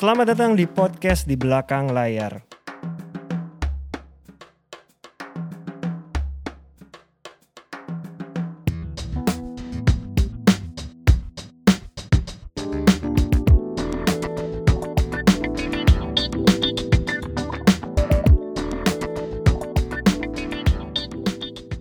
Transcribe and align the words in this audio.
Selamat 0.00 0.32
datang 0.32 0.56
di 0.56 0.64
podcast 0.64 1.28
di 1.28 1.36
belakang 1.36 1.92
layar. 1.92 2.40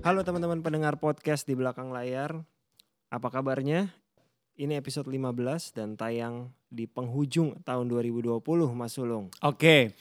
Halo 0.03 0.27
teman-teman 0.27 0.59
pendengar 0.59 0.99
podcast 0.99 1.47
di 1.47 1.55
belakang 1.55 1.95
layar. 1.95 2.43
Apa 3.07 3.31
kabarnya? 3.31 4.08
Ini 4.59 4.75
episode 4.75 5.07
15 5.07 5.71
dan 5.71 5.95
tayang 5.95 6.51
di 6.67 6.83
penghujung 6.83 7.63
tahun 7.63 7.87
2020 7.87 8.43
Mas 8.75 8.91
Sulung. 8.91 9.31
Oke, 9.39 9.95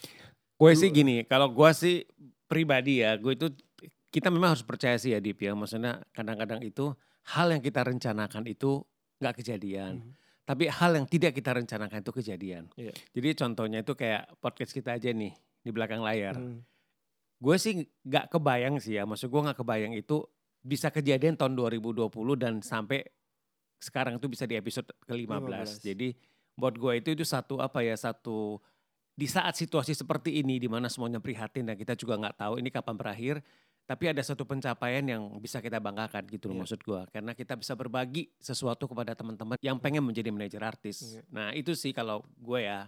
gue 0.59 0.73
sih 0.75 0.91
gini, 0.91 1.23
kalau 1.23 1.47
gue 1.55 1.71
sih 1.71 2.03
pribadi 2.51 3.07
ya, 3.07 3.15
gue 3.23 3.39
itu 3.39 3.55
kita 4.11 4.35
memang 4.35 4.59
harus 4.59 4.67
percaya 4.67 4.99
sih 4.99 5.15
ya 5.15 5.23
Dip 5.23 5.39
ya, 5.39 5.55
maksudnya 5.55 6.03
kadang-kadang 6.11 6.59
itu 6.67 6.91
hal 7.39 7.55
yang 7.55 7.63
kita 7.63 7.87
rencanakan 7.87 8.51
itu 8.51 8.83
nggak 9.23 9.39
kejadian. 9.39 10.03
Mhm. 10.03 10.11
Tapi 10.43 10.65
hal 10.67 10.91
yang 10.91 11.07
tidak 11.07 11.39
kita 11.39 11.55
rencanakan 11.55 12.03
itu 12.03 12.13
kejadian. 12.19 12.67
Iya. 12.75 12.91
Jadi 13.15 13.29
contohnya 13.39 13.87
itu 13.87 13.95
kayak 13.95 14.43
podcast 14.43 14.75
kita 14.75 14.99
aja 14.99 15.15
nih 15.15 15.39
di 15.39 15.71
belakang 15.71 16.03
layar. 16.03 16.35
Hmm. 16.35 16.67
Gue 17.39 17.63
sih 17.63 17.87
nggak 18.03 18.35
kebayang 18.35 18.83
sih 18.83 18.99
ya, 18.99 19.07
maksud 19.07 19.31
gue 19.31 19.39
nggak 19.39 19.63
kebayang 19.63 19.95
itu 19.95 20.27
bisa 20.67 20.91
kejadian 20.91 21.39
tahun 21.39 21.55
2020 21.55 22.11
dan 22.35 22.59
sampai 22.59 23.07
sekarang 23.79 24.19
itu 24.19 24.27
bisa 24.27 24.45
di 24.45 24.59
episode 24.59 24.87
ke-15. 25.07 25.81
15. 25.81 25.87
Jadi 25.87 26.09
buat 26.59 26.75
gue 26.75 26.93
itu 26.99 27.09
itu 27.15 27.25
satu 27.25 27.63
apa 27.63 27.81
ya, 27.87 27.95
satu 27.95 28.59
di 29.19 29.27
saat 29.27 29.55
situasi 29.59 29.95
seperti 29.99 30.39
ini 30.39 30.63
di 30.63 30.71
mana 30.71 30.87
semuanya 30.87 31.19
prihatin 31.19 31.67
dan 31.67 31.75
kita 31.75 31.99
juga 31.99 32.15
nggak 32.19 32.37
tahu 32.39 32.55
ini 32.63 32.71
kapan 32.71 32.95
berakhir, 32.95 33.43
tapi 33.83 34.05
ada 34.11 34.23
satu 34.23 34.47
pencapaian 34.47 35.03
yang 35.03 35.23
bisa 35.43 35.59
kita 35.59 35.83
banggakan 35.83 36.23
gitu 36.31 36.51
loh 36.51 36.59
Iya. 36.59 36.63
maksud 36.63 36.81
gue. 36.85 37.01
Karena 37.11 37.33
kita 37.35 37.59
bisa 37.59 37.75
berbagi 37.75 38.31
sesuatu 38.39 38.87
kepada 38.87 39.19
teman-teman 39.19 39.59
yang 39.59 39.79
pengen 39.83 40.07
menjadi 40.07 40.31
manajer 40.31 40.63
artis. 40.63 41.03
Iya. 41.03 41.23
Nah 41.35 41.51
itu 41.55 41.75
sih 41.75 41.91
kalau 41.91 42.23
gue 42.39 42.63
ya 42.63 42.87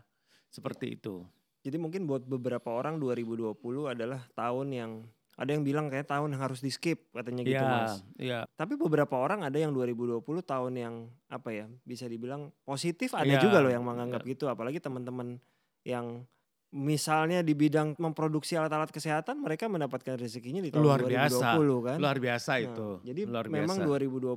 seperti 0.51 0.99
itu. 0.99 1.27
Jadi 1.67 1.77
mungkin 1.77 2.07
buat 2.07 2.25
beberapa 2.25 2.69
orang 2.73 2.97
2020 3.03 3.55
adalah 3.91 4.25
tahun 4.33 4.69
yang 4.71 4.93
ada 5.41 5.57
yang 5.57 5.65
bilang 5.65 5.89
kayak 5.89 6.05
tahun 6.05 6.37
yang 6.37 6.43
harus 6.45 6.61
di 6.61 6.69
skip 6.69 7.09
katanya 7.17 7.41
gitu 7.49 7.65
Mas. 7.65 8.05
iya. 8.21 8.45
Tapi 8.53 8.77
beberapa 8.77 9.17
orang 9.17 9.41
ada 9.41 9.57
yang 9.57 9.73
2020 9.73 10.21
tahun 10.45 10.73
yang 10.77 10.95
apa 11.33 11.49
ya 11.49 11.65
bisa 11.81 12.05
dibilang 12.05 12.53
positif 12.61 13.17
ada 13.17 13.25
Iya, 13.25 13.41
juga 13.41 13.65
loh 13.65 13.73
yang 13.73 13.81
menganggap 13.81 14.21
gitu 14.29 14.53
apalagi 14.53 14.85
teman-teman 14.85 15.41
yang 15.81 16.29
misalnya 16.71 17.43
di 17.43 17.57
bidang 17.57 17.99
memproduksi 17.99 18.55
alat-alat 18.55 18.95
kesehatan 18.95 19.43
mereka 19.43 19.67
mendapatkan 19.67 20.15
rezekinya 20.15 20.63
di 20.63 20.71
tahun 20.71 20.85
Luar 20.87 21.01
2020 21.03 21.11
biasa, 21.11 21.47
kan. 21.83 21.97
Luar 21.99 22.17
biasa 22.23 22.51
Nah, 22.53 22.61
itu. 22.63 22.89
Jadi 23.11 23.21
luar 23.27 23.45
memang 23.51 23.79
biasa. 23.83 23.91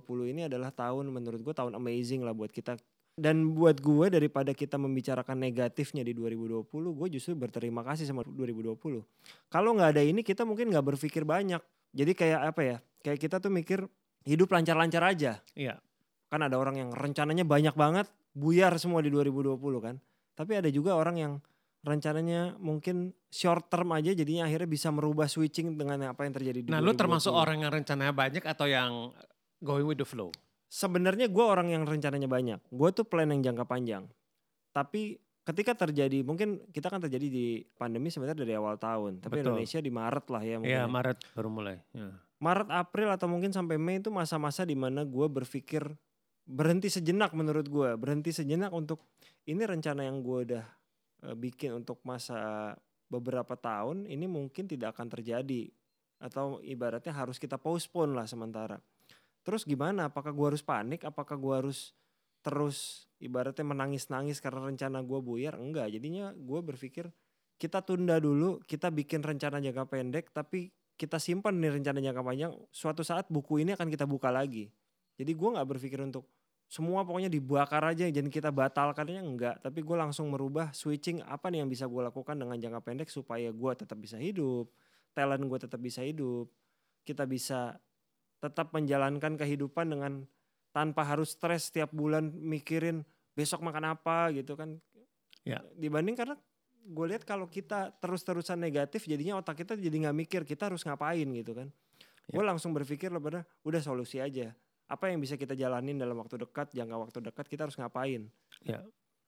2020 0.07 0.31
ini 0.33 0.41
adalah 0.49 0.71
tahun 0.73 1.05
menurut 1.13 1.39
gue 1.43 1.53
tahun 1.53 1.77
amazing 1.77 2.25
lah 2.25 2.33
buat 2.33 2.49
kita. 2.49 2.79
Dan 3.13 3.53
buat 3.53 3.77
gue 3.77 4.09
daripada 4.09 4.57
kita 4.57 4.81
membicarakan 4.81 5.37
negatifnya 5.37 6.01
di 6.01 6.17
2020, 6.17 6.65
gue 6.71 7.07
justru 7.13 7.37
berterima 7.37 7.85
kasih 7.85 8.09
sama 8.09 8.25
2020. 8.25 8.73
Kalau 9.53 9.69
nggak 9.77 9.89
ada 9.93 10.01
ini 10.01 10.25
kita 10.25 10.41
mungkin 10.41 10.73
nggak 10.73 10.97
berpikir 10.97 11.21
banyak. 11.21 11.61
Jadi 11.93 12.11
kayak 12.17 12.41
apa 12.49 12.61
ya? 12.65 12.77
Kayak 13.05 13.19
kita 13.21 13.37
tuh 13.37 13.53
mikir 13.53 13.85
hidup 14.25 14.49
lancar-lancar 14.49 15.03
aja. 15.05 15.37
Iya. 15.53 15.77
Kan 16.25 16.41
ada 16.41 16.57
orang 16.57 16.81
yang 16.81 16.89
rencananya 16.89 17.45
banyak 17.45 17.77
banget, 17.77 18.09
buyar 18.33 18.73
semua 18.81 19.05
di 19.05 19.13
2020 19.13 19.61
kan. 19.77 20.01
Tapi 20.33 20.57
ada 20.57 20.69
juga 20.73 20.97
orang 20.97 21.15
yang 21.21 21.33
rencananya 21.85 22.57
mungkin 22.57 23.13
short 23.29 23.69
term 23.69 23.93
aja 23.93 24.15
jadinya 24.15 24.49
akhirnya 24.49 24.65
bisa 24.65 24.89
merubah 24.89 25.29
switching 25.29 25.77
dengan 25.77 26.09
apa 26.09 26.25
yang 26.25 26.33
terjadi 26.33 26.59
di 26.65 26.69
Nah, 26.71 26.81
lu 26.81 26.97
termasuk 26.97 27.29
2020. 27.29 27.43
orang 27.45 27.57
yang 27.61 27.71
rencananya 27.75 28.13
banyak 28.15 28.41
atau 28.41 28.65
yang 28.65 29.13
going 29.61 29.85
with 29.85 30.01
the 30.01 30.07
flow? 30.07 30.33
Sebenarnya 30.73 31.29
gue 31.29 31.45
orang 31.45 31.69
yang 31.69 31.85
rencananya 31.85 32.25
banyak. 32.25 32.57
Gue 32.73 32.89
tuh 32.89 33.05
plan 33.05 33.29
yang 33.29 33.45
jangka 33.45 33.69
panjang. 33.69 34.09
Tapi 34.73 35.21
ketika 35.45 35.77
terjadi, 35.85 36.25
mungkin 36.25 36.65
kita 36.73 36.89
kan 36.89 36.97
terjadi 36.97 37.29
di 37.29 37.61
pandemi 37.77 38.09
sebenarnya 38.09 38.41
dari 38.41 38.57
awal 38.57 38.81
tahun. 38.81 39.21
Tapi 39.21 39.37
Betul. 39.37 39.53
Indonesia 39.53 39.77
di 39.77 39.91
Maret 39.93 40.25
lah 40.33 40.41
ya 40.41 40.55
mungkin. 40.57 40.73
Iya, 40.73 40.81
ya. 40.81 40.89
Maret 40.89 41.17
baru 41.37 41.49
mulai. 41.53 41.77
Ya. 41.93 42.09
Maret, 42.41 42.73
April 42.73 43.07
atau 43.13 43.29
mungkin 43.29 43.53
sampai 43.53 43.77
Mei 43.77 44.01
itu 44.01 44.09
masa-masa 44.09 44.65
di 44.65 44.73
mana 44.73 45.05
gue 45.05 45.27
berpikir 45.29 45.85
berhenti 46.43 46.89
sejenak 46.89 47.37
menurut 47.37 47.69
gue. 47.69 47.93
Berhenti 47.93 48.33
sejenak 48.33 48.73
untuk 48.73 49.13
ini 49.45 49.61
rencana 49.69 50.09
yang 50.09 50.25
gue 50.25 50.51
udah 50.51 50.65
eh, 51.29 51.35
bikin 51.37 51.77
untuk 51.77 52.01
masa 52.01 52.73
beberapa 53.13 53.53
tahun 53.53 54.09
ini 54.09 54.25
mungkin 54.25 54.65
tidak 54.65 54.97
akan 54.97 55.05
terjadi. 55.13 55.69
Atau 56.17 56.65
ibaratnya 56.65 57.13
harus 57.13 57.37
kita 57.37 57.61
postpone 57.61 58.17
lah 58.17 58.25
sementara. 58.25 58.81
Terus 59.43 59.67
gimana? 59.67 60.07
Apakah 60.07 60.31
gue 60.31 60.47
harus 60.55 60.63
panik? 60.63 61.03
Apakah 61.03 61.35
gue 61.35 61.53
harus 61.53 61.91
terus 62.43 63.07
ibaratnya 63.23 63.63
menangis-nangis 63.63 64.39
karena 64.39 64.67
rencana 64.67 65.03
gue 65.03 65.19
buyar? 65.19 65.59
Enggak. 65.59 65.91
Jadinya 65.91 66.31
gue 66.31 66.59
berpikir 66.63 67.11
kita 67.59 67.83
tunda 67.83 68.19
dulu, 68.19 68.59
kita 68.63 68.89
bikin 68.89 69.23
rencana 69.23 69.63
jangka 69.63 69.87
pendek, 69.87 70.31
tapi 70.35 70.71
kita 70.95 71.19
simpan 71.19 71.59
nih 71.59 71.79
rencana 71.79 71.99
jangka 71.99 72.23
panjang. 72.23 72.51
Suatu 72.71 73.03
saat 73.03 73.27
buku 73.27 73.63
ini 73.63 73.75
akan 73.75 73.87
kita 73.91 74.07
buka 74.07 74.31
lagi. 74.31 74.71
Jadi 75.19 75.31
gue 75.31 75.49
nggak 75.53 75.67
berpikir 75.67 75.99
untuk 76.01 76.25
semua 76.73 77.05
pokoknya 77.05 77.29
dibakar 77.29 77.85
aja 77.85 78.09
dan 78.09 78.31
kita 78.33 78.49
batalkannya 78.49 79.21
enggak. 79.21 79.61
Tapi 79.61 79.79
gue 79.85 79.97
langsung 79.99 80.33
merubah 80.33 80.73
switching 80.73 81.21
apa 81.21 81.53
nih 81.53 81.61
yang 81.61 81.69
bisa 81.69 81.85
gue 81.85 82.01
lakukan 82.01 82.33
dengan 82.33 82.57
jangka 82.57 82.81
pendek 82.81 83.09
supaya 83.13 83.53
gue 83.53 83.71
tetap 83.77 83.99
bisa 84.01 84.17
hidup, 84.17 84.73
talent 85.13 85.45
gue 85.45 85.59
tetap 85.61 85.77
bisa 85.77 86.01
hidup, 86.01 86.49
kita 87.05 87.29
bisa 87.29 87.77
tetap 88.43 88.75
menjalankan 88.75 89.39
kehidupan 89.39 89.87
dengan 89.87 90.27
tanpa 90.75 91.07
harus 91.07 91.31
stres 91.31 91.71
setiap 91.71 91.95
bulan 91.95 92.27
mikirin 92.35 93.07
besok 93.31 93.63
makan 93.63 93.95
apa 93.95 94.35
gitu 94.35 94.59
kan. 94.59 94.75
Ya. 95.47 95.63
Dibanding 95.79 96.19
karena 96.19 96.35
gue 96.83 97.05
lihat 97.07 97.23
kalau 97.23 97.47
kita 97.47 97.95
terus-terusan 98.03 98.59
negatif 98.59 99.07
jadinya 99.07 99.39
otak 99.39 99.63
kita 99.63 99.79
jadi 99.79 99.95
nggak 100.09 100.17
mikir 100.27 100.41
kita 100.43 100.67
harus 100.67 100.83
ngapain 100.83 101.23
gitu 101.23 101.55
kan. 101.55 101.71
Ya. 102.27 102.35
Gue 102.35 102.43
langsung 102.43 102.75
berpikir 102.75 103.07
loh 103.07 103.23
pada 103.23 103.47
udah 103.63 103.79
solusi 103.79 104.19
aja. 104.19 104.51
Apa 104.91 105.07
yang 105.07 105.23
bisa 105.23 105.39
kita 105.39 105.55
jalanin 105.55 105.95
dalam 105.95 106.19
waktu 106.19 106.35
dekat, 106.43 106.75
jangka 106.75 106.95
waktu 106.99 107.17
dekat 107.23 107.45
kita 107.47 107.63
harus 107.63 107.79
ngapain. 107.79 108.27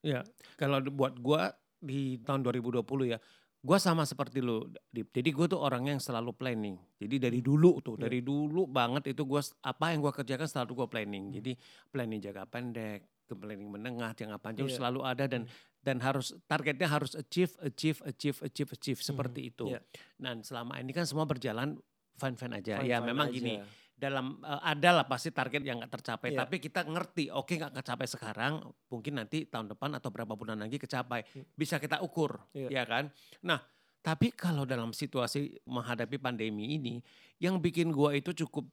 Ya, 0.05 0.21
kalau 0.61 0.77
di- 0.77 0.93
buat 0.93 1.17
gua 1.17 1.57
di 1.81 2.21
tahun 2.21 2.45
2020 2.45 3.09
ya, 3.09 3.17
gua 3.65 3.81
sama 3.81 4.05
seperti 4.05 4.45
lu, 4.45 4.69
Dip. 4.93 5.09
Jadi 5.09 5.33
gua 5.33 5.49
tuh 5.49 5.57
orangnya 5.57 5.97
yang 5.97 6.03
selalu 6.03 6.37
planning. 6.37 6.77
Jadi 7.01 7.15
dari 7.17 7.41
dulu 7.41 7.81
tuh, 7.81 7.97
Iya. 7.97 8.05
dari 8.05 8.21
dulu 8.21 8.69
banget 8.69 9.09
itu 9.09 9.25
gua 9.25 9.41
apa 9.65 9.89
yang 9.89 10.05
gua 10.05 10.13
kerjakan 10.13 10.45
selalu 10.45 10.71
gua 10.77 10.87
planning. 10.87 11.33
Jadi 11.33 11.57
planning 11.89 12.21
jangka 12.21 12.45
pendek, 12.45 12.99
ke 13.25 13.33
planning 13.33 13.65
menengah, 13.65 14.13
jangka 14.13 14.37
panjang 14.37 14.69
Iya. 14.69 14.77
selalu 14.77 14.99
ada 15.01 15.25
dan 15.25 15.49
dan 15.81 15.97
harus 16.01 16.33
targetnya 16.45 16.89
harus 16.89 17.13
achieve, 17.13 17.53
achieve, 17.61 18.01
achieve, 18.05 18.37
achieve, 18.41 18.69
achieve 18.73 19.01
seperti 19.01 19.49
itu. 19.49 19.65
Iya. 19.73 19.81
Dan 20.17 20.45
selama 20.45 20.77
ini 20.77 20.93
kan 20.93 21.05
semua 21.09 21.25
berjalan 21.25 21.77
fine-fine 22.17 22.53
aja. 22.57 22.73
ya 22.79 23.01
Fine-fine 23.01 23.05
memang 23.05 23.27
aja. 23.29 23.35
gini, 23.37 23.53
dalam 23.95 24.43
eh, 24.43 24.61
ada 24.61 24.89
lah 24.91 25.05
pasti 25.07 25.31
target 25.31 25.63
yang 25.63 25.79
nggak 25.79 25.93
tercapai 25.95 26.35
Iya. 26.35 26.43
tapi 26.43 26.59
kita 26.59 26.83
ngerti 26.83 27.31
oke 27.31 27.55
nggak 27.55 27.73
kecapai 27.79 28.07
sekarang 28.07 28.53
mungkin 28.91 29.13
nanti 29.15 29.47
tahun 29.47 29.71
depan 29.71 29.95
atau 29.95 30.11
berapa 30.11 30.35
bulan 30.35 30.59
lagi 30.59 30.75
kecapai 30.75 31.23
Hmm. 31.31 31.47
bisa 31.55 31.79
kita 31.79 32.03
ukur 32.03 32.43
Iya. 32.51 32.69
ya 32.69 32.83
kan 32.83 33.07
nah 33.39 33.63
tapi 34.03 34.35
kalau 34.35 34.67
dalam 34.67 34.91
situasi 34.91 35.63
menghadapi 35.65 36.19
pandemi 36.19 36.75
ini 36.75 36.99
yang 37.39 37.57
bikin 37.57 37.89
gua 37.89 38.11
itu 38.13 38.35
cukup 38.35 38.67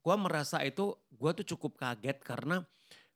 gua 0.00 0.16
merasa 0.16 0.64
itu 0.64 0.96
gua 1.12 1.36
tuh 1.36 1.44
cukup 1.44 1.76
kaget 1.76 2.16
karena 2.24 2.64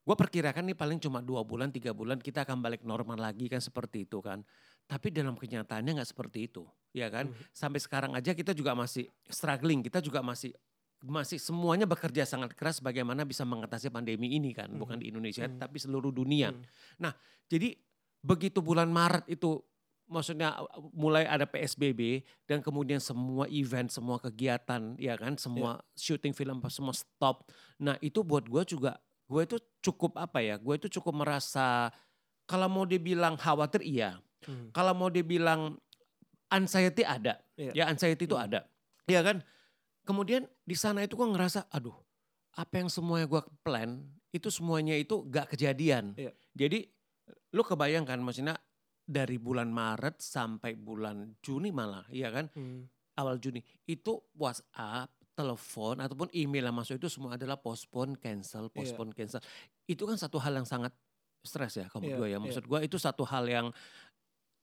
gua 0.04 0.14
perkirakan 0.14 0.68
nih 0.68 0.76
paling 0.76 1.00
cuma 1.00 1.24
dua 1.24 1.40
bulan 1.40 1.72
tiga 1.72 1.96
bulan 1.96 2.20
kita 2.20 2.44
akan 2.44 2.60
balik 2.60 2.84
normal 2.84 3.16
lagi 3.16 3.48
kan 3.48 3.64
seperti 3.64 4.04
itu 4.04 4.20
kan 4.20 4.44
tapi 4.84 5.08
dalam 5.08 5.40
kenyataannya 5.40 5.96
nggak 5.96 6.10
seperti 6.12 6.52
itu 6.52 6.68
ya 6.92 7.08
kan 7.08 7.32
Mhm. 7.32 7.48
sampai 7.56 7.80
sekarang 7.80 8.12
aja 8.12 8.36
kita 8.36 8.52
juga 8.52 8.76
masih 8.76 9.08
struggling 9.24 9.80
kita 9.80 10.04
juga 10.04 10.20
masih 10.20 10.52
masih 11.00 11.40
semuanya 11.40 11.88
bekerja 11.88 12.28
sangat 12.28 12.52
keras 12.52 12.78
bagaimana 12.78 13.24
bisa 13.24 13.40
mengatasi 13.42 13.88
pandemi 13.88 14.36
ini 14.36 14.52
kan 14.52 14.68
bukan 14.70 15.00
di 15.00 15.08
Indonesia 15.08 15.48
Mhm. 15.48 15.56
tapi 15.56 15.80
seluruh 15.80 16.12
dunia 16.12 16.52
Hmm. 16.52 16.60
Nah, 17.00 17.12
jadi 17.48 17.72
begitu 18.20 18.60
bulan 18.60 18.92
Maret 18.92 19.24
itu 19.26 19.64
maksudnya 20.04 20.58
mulai 20.92 21.24
ada 21.24 21.46
PSBB 21.46 22.20
dan 22.44 22.60
kemudian 22.60 22.98
semua 22.98 23.46
event, 23.48 23.88
semua 23.88 24.18
kegiatan 24.18 24.98
ya 24.98 25.16
kan, 25.16 25.38
semua 25.38 25.80
syuting 25.94 26.34
film 26.34 26.60
semua 26.68 26.92
stop. 26.92 27.48
Nah, 27.78 27.96
itu 28.02 28.20
buat 28.20 28.44
gue 28.44 28.60
juga 28.66 28.98
gue 29.24 29.40
itu 29.46 29.56
cukup 29.80 30.18
apa 30.18 30.42
ya? 30.42 30.58
Gue 30.58 30.76
itu 30.76 30.90
cukup 30.90 31.22
merasa 31.24 31.88
kalau 32.44 32.66
mau 32.66 32.84
dibilang 32.84 33.38
khawatir 33.38 33.80
iya. 33.80 34.18
Hmm. 34.44 34.68
Kalau 34.74 34.92
mau 34.92 35.08
dibilang 35.08 35.78
anxiety 36.50 37.06
ada. 37.06 37.38
Iya. 37.54 37.72
Ya 37.72 37.84
anxiety 37.86 38.26
itu 38.26 38.34
Hmm. 38.34 38.46
ada. 38.50 38.60
Iya 39.06 39.22
kan? 39.22 39.36
Kemudian 40.02 40.48
di 40.64 40.74
sana 40.74 41.04
itu 41.04 41.14
gue 41.14 41.28
ngerasa 41.28 41.68
aduh, 41.70 41.94
apa 42.56 42.82
yang 42.82 42.88
semuanya 42.90 43.26
gue 43.30 43.42
plan 43.62 44.00
itu 44.30 44.48
semuanya 44.48 44.94
itu 44.96 45.22
gak 45.28 45.54
kejadian. 45.54 46.14
Iya. 46.18 46.32
Jadi 46.54 46.86
lu 47.54 47.62
kebayangkan 47.62 48.18
maksudnya 48.22 48.54
dari 49.02 49.38
bulan 49.42 49.70
Maret 49.74 50.22
sampai 50.22 50.78
bulan 50.78 51.34
Juni 51.42 51.74
malah, 51.74 52.06
ya 52.14 52.30
kan? 52.30 52.46
Hmm. 52.54 52.86
Awal 53.18 53.42
Juni 53.42 53.58
itu 53.84 54.22
WhatsApp, 54.38 55.10
telepon 55.34 55.98
ataupun 55.98 56.30
email 56.30 56.70
yang 56.70 56.76
masuk 56.78 56.96
itu 57.02 57.10
semua 57.10 57.34
adalah 57.34 57.58
postpone, 57.58 58.14
cancel, 58.16 58.70
Iya. 58.70 58.74
postpone, 58.74 59.10
cancel. 59.12 59.42
Itu 59.84 60.06
kan 60.06 60.14
satu 60.14 60.38
hal 60.38 60.54
yang 60.54 60.66
sangat 60.66 60.94
stres 61.42 61.74
ya 61.80 61.88
kamu 61.90 62.06
Iya, 62.06 62.16
gue 62.16 62.28
ya. 62.28 62.30
iya. 62.30 62.38
Maksud 62.38 62.64
gue 62.68 62.78
itu 62.86 62.96
satu 63.00 63.24
hal 63.26 63.44
yang 63.50 63.66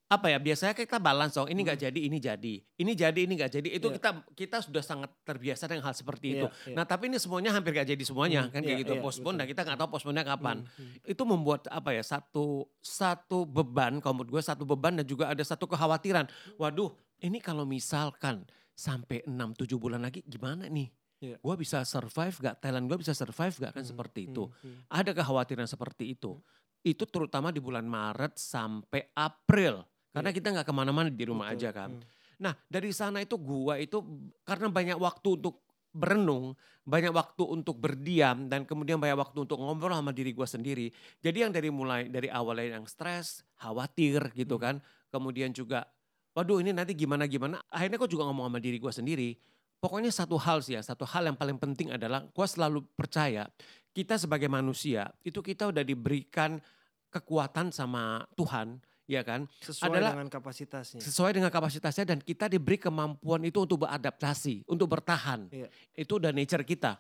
apa 0.08 0.28
ya 0.28 0.40
biasanya 0.40 0.72
kita 0.72 0.98
balance 0.98 1.36
dong 1.36 1.46
ini 1.46 1.62
nggak 1.62 1.80
jadi 1.82 2.00
ini 2.00 2.18
jadi 2.18 2.54
ini 2.80 2.92
jadi 2.96 3.20
ini 3.20 3.34
nggak 3.36 3.52
jadi 3.52 3.68
itu 3.70 3.84
Hmm. 3.84 3.92
Iya. 3.92 4.00
kita 4.00 4.10
kita 4.34 4.58
sudah 4.62 4.80
sangat 4.80 5.12
terbiasa 5.22 5.68
dengan 5.68 5.84
hal 5.84 5.92
seperti 5.94 6.28
itu 6.34 6.48
Iya, 6.48 6.56
iya. 6.64 6.76
nah 6.76 6.84
tapi 6.84 7.08
ini 7.08 7.18
semuanya 7.18 7.52
hampir 7.52 7.72
nggak 7.72 7.90
jadi 7.90 8.04
semuanya 8.04 8.42
Hmm, 8.42 8.52
kan 8.52 8.62
iya, 8.62 8.68
kayak 8.68 8.80
gitu 8.82 8.94
iya, 8.94 9.02
postpone 9.02 9.36
betul. 9.36 9.40
nah 9.40 9.48
kita 9.48 9.62
nggak 9.62 9.78
tahu 9.78 9.90
postpone-nya 9.90 10.24
kapan 10.26 10.58
Hmm, 10.60 10.72
hmm. 10.88 11.12
itu 11.12 11.24
membuat 11.24 11.62
apa 11.68 11.90
ya 11.92 12.02
satu 12.02 12.46
satu 12.80 13.44
beban 13.44 14.00
kalau 14.00 14.14
menurut 14.16 14.32
gue 14.32 14.42
satu 14.42 14.64
beban 14.64 14.96
dan 14.96 15.04
juga 15.04 15.28
ada 15.28 15.44
satu 15.44 15.68
kekhawatiran 15.68 16.24
waduh 16.56 16.90
ini 17.20 17.38
kalau 17.38 17.68
misalkan 17.68 18.48
sampai 18.72 19.26
6-7 19.26 19.36
bulan 19.76 20.00
lagi 20.00 20.24
gimana 20.24 20.68
nih 20.68 20.88
Iya. 21.18 21.36
gue 21.36 21.56
bisa 21.58 21.82
survive 21.82 22.38
gak 22.38 22.62
talent 22.62 22.86
gue 22.86 22.96
bisa 22.96 23.12
survive 23.12 23.50
gak 23.60 23.74
kan 23.74 23.82
Hmm, 23.82 23.90
seperti 23.90 24.30
itu 24.30 24.46
hmm, 24.46 24.56
hmm. 24.62 24.80
ada 24.88 25.12
kekhawatiran 25.12 25.66
seperti 25.66 26.14
itu 26.14 26.38
itu 26.80 27.04
terutama 27.04 27.50
di 27.50 27.58
bulan 27.58 27.84
Maret 27.84 28.38
sampai 28.38 29.10
April 29.12 29.82
karena 30.22 30.32
kita 30.34 30.48
nggak 30.54 30.68
ke 30.68 30.74
mana-mana 30.74 31.10
di 31.10 31.24
rumah. 31.26 31.54
Betul, 31.54 31.58
aja 31.62 31.70
kan 31.74 31.92
hmm. 31.94 32.16
Nah 32.38 32.54
dari 32.70 32.94
sana 32.94 33.26
itu 33.26 33.34
gua 33.42 33.82
itu 33.82 33.98
karena 34.46 34.70
banyak 34.70 34.98
waktu 35.02 35.42
untuk 35.42 35.66
berenung, 35.90 36.54
banyak 36.86 37.10
waktu 37.10 37.44
untuk 37.50 37.82
berdiam 37.82 38.46
dan 38.46 38.62
kemudian 38.62 39.02
banyak 39.02 39.18
waktu 39.18 39.50
untuk 39.50 39.58
ngobrol 39.58 39.98
sama 39.98 40.14
diri 40.14 40.38
gua 40.38 40.46
sendiri. 40.46 40.94
Jadi 41.26 41.38
yang 41.42 41.50
dari 41.50 41.74
mulai 41.74 42.06
dari 42.06 42.30
awalnya 42.30 42.78
yang 42.78 42.86
stres, 42.86 43.42
khawatir 43.58 44.30
gitu 44.38 44.62
Hmm. 44.62 44.64
kan, 44.64 44.76
kemudian 45.10 45.50
juga, 45.50 45.90
waduh 46.38 46.62
ini 46.62 46.78
nanti 46.78 46.94
gimana 46.94 47.26
gimana. 47.26 47.58
Akhirnya 47.74 47.98
kok 47.98 48.12
juga 48.14 48.30
ngomong 48.30 48.54
sama 48.54 48.60
diri 48.62 48.78
gua 48.78 48.94
sendiri. 48.94 49.34
Pokoknya 49.82 50.10
satu 50.14 50.38
hal 50.38 50.62
sih 50.62 50.78
ya, 50.78 50.82
satu 50.86 51.06
hal 51.06 51.26
yang 51.26 51.38
paling 51.38 51.58
penting 51.58 51.90
adalah 51.90 52.22
gua 52.30 52.46
selalu 52.46 52.86
percaya 52.94 53.50
kita 53.98 54.14
sebagai 54.22 54.46
manusia 54.46 55.10
itu 55.26 55.42
kita 55.42 55.74
udah 55.74 55.82
diberikan 55.82 56.62
kekuatan 57.10 57.74
sama 57.74 58.22
Tuhan, 58.38 58.78
ya 59.08 59.24
kan? 59.24 59.48
Sesuai 59.64 59.90
adalah- 59.90 60.14
dengan 60.14 60.30
kapasitasnya. 60.30 61.00
sesuai 61.02 61.32
dengan 61.34 61.50
kapasitasnya 61.50 62.06
dan 62.06 62.20
kita 62.20 62.52
diberi 62.52 62.78
kemampuan 62.78 63.42
itu 63.48 63.64
untuk 63.64 63.88
beradaptasi, 63.88 64.68
untuk 64.68 64.92
bertahan. 64.92 65.48
Iya. 65.50 65.72
Itu 65.96 66.20
udah 66.20 66.36
nature 66.36 66.68
kita. 66.68 67.00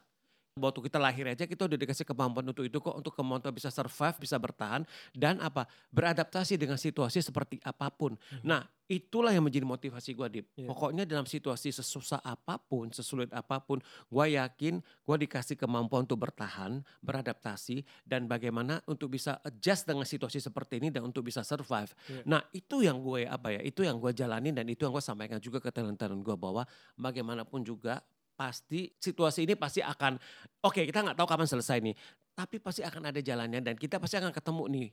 Waktu 0.57 0.89
kita 0.89 0.97
lahir 0.97 1.25
aja 1.29 1.45
kita 1.45 1.69
udah 1.69 1.77
dikasih 1.77 2.03
kemampuan 2.03 2.45
untuk 2.49 2.65
itu 2.65 2.81
kok, 2.81 2.97
untuk 2.97 3.13
kemampuan 3.13 3.53
bisa 3.53 3.69
survive, 3.69 4.17
bisa 4.17 4.35
bertahan 4.41 4.83
dan 5.13 5.37
apa? 5.39 5.69
Beradaptasi 5.93 6.57
dengan 6.57 6.75
situasi 6.75 7.21
seperti 7.21 7.61
apa 7.61 7.93
pun. 7.93 8.17
Nah, 8.41 8.65
itulah 8.87 9.35
yang 9.35 9.43
menjadi 9.43 9.67
motivasi 9.67 10.15
gue, 10.15 10.27
Dip. 10.31 10.45
Iya. 10.55 10.67
Pokoknya 10.71 11.03
dalam 11.03 11.27
situasi 11.27 11.75
sesusah 11.75 12.23
apa 12.23 12.55
pun, 12.55 12.89
sesulit 12.95 13.27
apa 13.35 13.59
pun, 13.59 13.83
gue 14.07 14.25
yakin 14.33 14.79
gue 14.79 15.17
dikasih 15.27 15.59
kemampuan 15.59 16.07
untuk 16.07 16.23
bertahan, 16.23 16.81
beradaptasi 17.03 17.83
dan 18.07 18.25
bagaimana 18.25 18.79
untuk 18.87 19.11
bisa 19.11 19.43
adjust 19.43 19.85
dengan 19.85 20.07
situasi 20.07 20.39
seperti 20.39 20.79
ini 20.79 20.89
dan 20.89 21.03
untuk 21.03 21.27
bisa 21.27 21.43
survive. 21.43 21.91
Iya. 22.07 22.23
Nah, 22.25 22.41
itu 22.55 22.81
yang 22.81 23.03
gue 23.03 23.27
apa 23.27 23.53
ya? 23.53 23.61
Itu 23.61 23.83
yang 23.83 23.99
gue 23.99 24.15
jalanin 24.15 24.55
dan 24.55 24.65
itu 24.71 24.87
yang 24.87 24.95
gue 24.95 25.03
sampaikan 25.03 25.37
juga 25.43 25.59
ke 25.59 25.69
talent-talent 25.69 26.23
gue 26.23 26.35
bahwa 26.39 26.63
bagaimanapun 26.95 27.61
juga 27.67 27.99
pasti 28.37 28.93
situasi 28.93 29.43
ini 29.43 29.57
pasti 29.57 29.81
akan 29.81 30.13
oke 30.61 30.85
kita 30.85 31.01
nggak 31.01 31.17
tahu 31.17 31.25
kapan 31.25 31.49
selesai 31.49 31.81
nih 31.81 31.97
tapi 32.31 32.61
pasti 32.61 32.85
akan 32.85 33.09
ada 33.09 33.17
jalannya 33.17 33.59
dan 33.59 33.73
kita 33.73 33.97
pasti 33.97 34.15
akan 34.15 34.29
ketemu 34.29 34.63
nih 34.69 34.87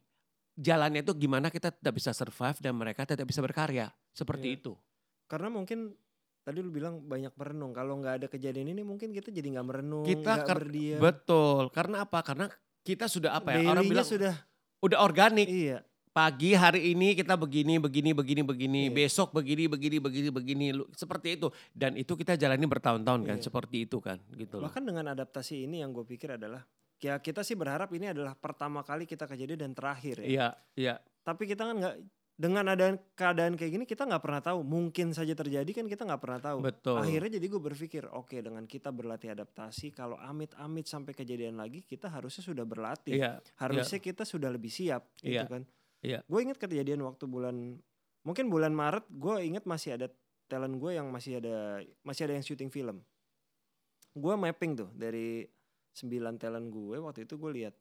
jalannya 0.56 1.04
itu 1.04 1.12
gimana 1.14 1.52
kita 1.52 1.68
tidak 1.68 1.92
bisa 1.92 2.10
survive 2.10 2.56
dan 2.56 2.72
mereka 2.72 3.04
tidak 3.04 3.28
bisa 3.28 3.38
berkarya 3.38 3.92
seperti 4.10 4.48
Iya. 4.48 4.58
itu 4.58 4.72
Karena 5.24 5.48
mungkin 5.48 5.92
tadi 6.40 6.60
lu 6.60 6.68
bilang 6.68 7.00
banyak 7.00 7.32
merenung. 7.34 7.72
Kalau 7.72 7.96
nggak 7.96 8.14
ada 8.20 8.26
kejadian 8.28 8.70
ini 8.70 8.84
mungkin 8.84 9.08
kita 9.08 9.32
jadi 9.32 9.56
nggak 9.56 9.66
merenung, 9.66 10.04
Kita 10.04 10.44
ker- 10.44 10.60
berdiam. 10.60 11.00
betul 11.00 11.72
karena 11.72 12.04
apa 12.04 12.20
karena 12.20 12.46
kita 12.84 13.08
sudah 13.08 13.32
apa 13.32 13.56
ya 13.56 13.64
orang 13.66 13.88
bilang 13.88 14.04
sudah 14.04 14.36
udah 14.78 14.98
organik 15.00 15.48
iya. 15.48 15.80
Pagi 16.14 16.54
hari 16.54 16.94
ini 16.94 17.18
kita 17.18 17.34
begini 17.34 17.82
begini 17.82 18.14
begini 18.14 18.42
begini 18.46 18.80
Iya. 18.86 18.94
besok 18.94 19.34
begini 19.34 19.66
begini 19.66 19.98
begini 19.98 20.28
begini 20.30 20.66
seperti 20.94 21.34
itu 21.34 21.50
dan 21.74 21.98
itu 21.98 22.14
kita 22.14 22.38
jalani 22.38 22.62
bertahun-tahun 22.64 23.20
kan 23.26 23.36
Iya. 23.36 23.44
seperti 23.44 23.82
itu 23.82 23.98
kan 23.98 24.22
gitu 24.30 24.62
loh. 24.62 24.70
Bahkan 24.70 24.86
dengan 24.86 25.10
adaptasi 25.10 25.66
ini 25.66 25.82
yang 25.82 25.90
gue 25.90 26.06
pikir 26.06 26.38
adalah 26.38 26.62
ya 27.02 27.18
kita 27.18 27.42
sih 27.42 27.58
berharap 27.58 27.90
ini 27.90 28.14
adalah 28.14 28.38
pertama 28.38 28.86
kali 28.86 29.04
kita 29.04 29.26
kejadian 29.26 29.58
dan 29.58 29.72
terakhir 29.74 30.22
ya. 30.22 30.26
Iya, 30.30 30.48
iya. 30.78 30.94
Tapi 31.26 31.50
kita 31.50 31.66
kan 31.66 31.82
nggak 31.82 31.96
dengan 32.34 32.66
ada 32.66 32.94
keadaan 33.14 33.54
kayak 33.54 33.72
gini 33.74 33.84
kita 33.84 34.06
nggak 34.06 34.22
pernah 34.22 34.38
tahu. 34.38 34.62
Mungkin 34.62 35.10
saja 35.10 35.34
terjadi 35.34 35.66
kan 35.70 35.90
kita 35.90 36.06
nggak 36.06 36.22
pernah 36.22 36.38
tahu. 36.38 36.58
Betul. 36.62 37.02
Akhirnya 37.02 37.42
jadi 37.42 37.46
gue 37.50 37.58
berpikir 37.60 38.06
oke 38.06 38.38
dengan 38.38 38.62
kita 38.64 38.94
berlatih 38.94 39.34
adaptasi 39.34 39.90
kalau 39.90 40.14
amit-amit 40.16 40.86
sampai 40.86 41.10
kejadian 41.10 41.58
lagi 41.58 41.82
kita 41.82 42.06
harusnya 42.06 42.46
sudah 42.46 42.62
berlatih. 42.62 43.18
Iya, 43.18 43.42
Harusnya 43.58 43.98
kita 43.98 44.22
sudah 44.22 44.46
lebih 44.46 44.70
siap 44.70 45.10
gitu 45.18 45.42
Iya. 45.42 45.50
kan. 45.50 45.66
Iya. 46.04 46.20
Gue 46.28 46.44
inget 46.44 46.60
kejadian 46.60 47.00
waktu 47.02 47.24
bulan 47.24 47.80
mungkin 48.22 48.52
bulan 48.52 48.76
Maret 48.76 49.08
gue 49.08 49.34
inget 49.40 49.64
masih 49.64 49.96
ada 49.96 50.06
talent 50.46 50.76
gue 50.76 50.92
yang 50.92 51.08
masih 51.08 51.40
ada 51.40 51.80
masih 52.04 52.28
ada 52.28 52.34
yang 52.36 52.44
syuting 52.44 52.68
film. 52.68 53.00
Gue 54.14 54.34
mapping 54.36 54.78
tuh 54.78 54.90
dari 54.92 55.42
sembilan 55.96 56.36
talent 56.36 56.68
gue 56.68 57.00
waktu 57.00 57.24
itu 57.24 57.40
gue 57.40 57.50
lihat 57.64 57.74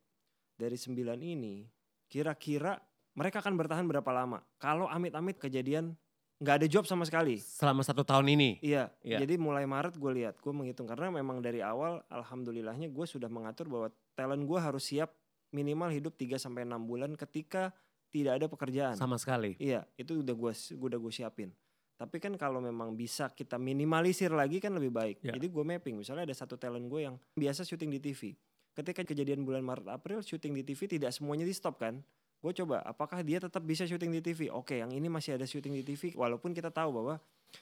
dari 0.56 0.80
sembilan 0.80 1.20
ini 1.20 1.68
kira-kira 2.08 2.80
mereka 3.14 3.44
akan 3.44 3.54
bertahan 3.60 3.86
berapa 3.86 4.10
lama? 4.10 4.42
Kalau 4.58 4.90
amit-amit 4.90 5.38
kejadian 5.38 5.94
nggak 6.42 6.56
ada 6.60 6.68
job 6.68 6.84
sama 6.84 7.06
sekali. 7.08 7.40
selama 7.40 7.86
satu 7.86 8.04
tahun 8.04 8.36
ini. 8.36 8.60
Iya, 8.60 8.92
Iya. 9.06 9.24
jadi 9.24 9.40
mulai 9.40 9.64
Maret 9.64 9.96
gue 9.96 10.12
lihat, 10.12 10.44
gue 10.44 10.52
menghitung 10.52 10.90
karena 10.90 11.08
memang 11.08 11.40
dari 11.40 11.64
awal 11.64 12.04
alhamdulillahnya 12.12 12.92
gue 12.92 13.06
sudah 13.08 13.32
mengatur 13.32 13.72
bahwa 13.72 13.88
talent 14.18 14.44
gue 14.44 14.60
harus 14.60 14.84
siap 14.84 15.14
minimal 15.56 15.94
hidup 15.94 16.18
3 16.20 16.36
sampai 16.36 16.68
6 16.68 16.84
bulan 16.84 17.16
ketika 17.16 17.72
tidak 18.14 18.38
ada 18.38 18.46
pekerjaan. 18.46 18.94
Sama 18.94 19.18
sekali. 19.18 19.58
Iya, 19.58 19.90
itu 19.98 20.22
udah 20.22 20.36
gue 20.38 20.54
udah 20.78 21.00
gue 21.02 21.12
siapin. 21.12 21.50
Tapi 21.98 22.22
kan 22.22 22.34
kalau 22.38 22.62
memang 22.62 22.94
bisa 22.94 23.32
kita 23.32 23.58
minimalisir 23.58 24.30
lagi 24.30 24.62
kan 24.62 24.74
lebih 24.74 24.94
baik. 24.94 25.18
Ya. 25.26 25.34
Jadi 25.34 25.50
gue 25.50 25.64
mapping, 25.64 25.98
misalnya 25.98 26.30
ada 26.30 26.36
satu 26.36 26.54
talent 26.54 26.86
gue 26.86 27.02
yang 27.02 27.16
biasa 27.34 27.66
syuting 27.66 27.90
di 27.90 28.00
TV. 28.00 28.38
Ketika 28.74 29.02
kejadian 29.02 29.42
bulan 29.42 29.62
Maret 29.62 29.88
April 29.88 30.22
syuting 30.22 30.54
di 30.54 30.62
TV 30.64 30.86
tidak 30.88 31.10
semuanya 31.10 31.46
di 31.46 31.54
stop 31.54 31.82
kan. 31.82 32.02
Gue 32.44 32.52
coba 32.52 32.84
apakah 32.84 33.24
dia 33.24 33.40
tetap 33.40 33.64
bisa 33.64 33.88
syuting 33.88 34.12
di 34.12 34.20
TV. 34.20 34.52
Oke, 34.52 34.84
yang 34.84 34.92
ini 34.92 35.08
masih 35.08 35.40
ada 35.40 35.48
syuting 35.48 35.80
di 35.80 35.84
TV 35.86 36.12
walaupun 36.12 36.52
kita 36.52 36.76
tahu 36.76 36.92
bahwa 36.92 37.16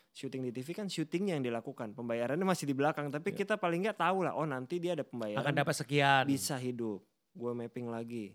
syuting 0.09 0.41
di 0.41 0.51
TV 0.51 0.73
kan 0.73 0.89
syutingnya 0.89 1.37
yang 1.37 1.45
dilakukan. 1.45 1.93
Pembayarannya 1.93 2.41
masih 2.41 2.65
di 2.65 2.73
belakang, 2.73 3.13
tapi 3.13 3.29
Ya. 3.29 3.45
kita 3.45 3.61
paling 3.61 3.85
nggak 3.85 4.01
tahu 4.01 4.25
lah 4.25 4.33
oh 4.33 4.47
nanti 4.49 4.81
dia 4.81 4.97
ada 4.97 5.05
pembayaran 5.05 5.37
Akan 5.37 5.53
dapat 5.53 5.75
sekian. 5.77 6.25
bisa 6.25 6.57
hidup. 6.57 7.05
Gue 7.29 7.51
mapping 7.53 7.93
lagi. 7.93 8.33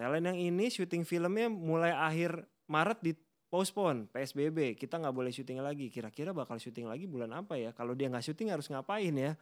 Talent 0.00 0.32
yang 0.32 0.40
ini 0.40 0.72
syuting 0.72 1.04
filmnya 1.04 1.52
mulai 1.52 1.92
akhir 1.92 2.48
Maret 2.72 3.04
di 3.04 3.12
postpone 3.52 4.08
PSBB. 4.08 4.72
Kita 4.72 4.96
nggak 4.96 5.12
boleh 5.12 5.28
syuting 5.28 5.60
lagi. 5.60 5.92
Kira-kira 5.92 6.32
bakal 6.32 6.56
syuting 6.56 6.88
lagi 6.88 7.04
bulan 7.04 7.36
apa 7.36 7.60
ya? 7.60 7.76
Kalau 7.76 7.92
dia 7.92 8.08
nggak 8.08 8.24
syuting 8.24 8.48
harus 8.48 8.64
ngapain 8.72 9.12
ya? 9.12 9.36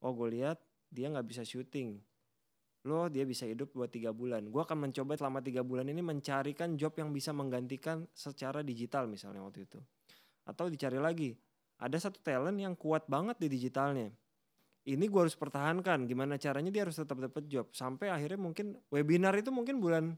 Oh 0.00 0.16
gue 0.16 0.32
lihat 0.32 0.56
dia 0.88 1.12
nggak 1.12 1.28
bisa 1.28 1.44
syuting. 1.44 2.00
Loh 2.88 3.12
dia 3.12 3.28
bisa 3.28 3.44
hidup 3.44 3.76
buat 3.76 3.92
tiga 3.92 4.16
bulan. 4.16 4.48
Gue 4.48 4.64
akan 4.64 4.88
mencoba 4.88 5.12
selama 5.12 5.44
tiga 5.44 5.60
bulan 5.60 5.92
ini 5.92 6.00
mencarikan 6.00 6.72
job 6.80 6.96
yang 6.96 7.12
bisa 7.12 7.36
menggantikan 7.36 8.08
secara 8.16 8.64
digital 8.64 9.04
misalnya 9.04 9.44
waktu 9.44 9.68
itu. 9.68 9.76
Atau 10.48 10.72
dicari 10.72 10.96
lagi. 10.96 11.36
Ada 11.76 12.08
satu 12.08 12.24
talent 12.24 12.56
yang 12.56 12.72
kuat 12.72 13.04
banget 13.12 13.36
di 13.44 13.52
digitalnya 13.52 14.08
ini 14.86 15.04
gue 15.06 15.20
harus 15.20 15.34
pertahankan 15.34 16.06
gimana 16.06 16.38
caranya 16.38 16.70
dia 16.70 16.86
harus 16.86 16.94
tetap 16.94 17.18
dapat 17.18 17.44
job 17.46 17.66
sampai 17.74 18.08
akhirnya 18.08 18.38
mungkin 18.38 18.78
webinar 18.88 19.34
itu 19.34 19.50
mungkin 19.50 19.82
bulan 19.82 20.14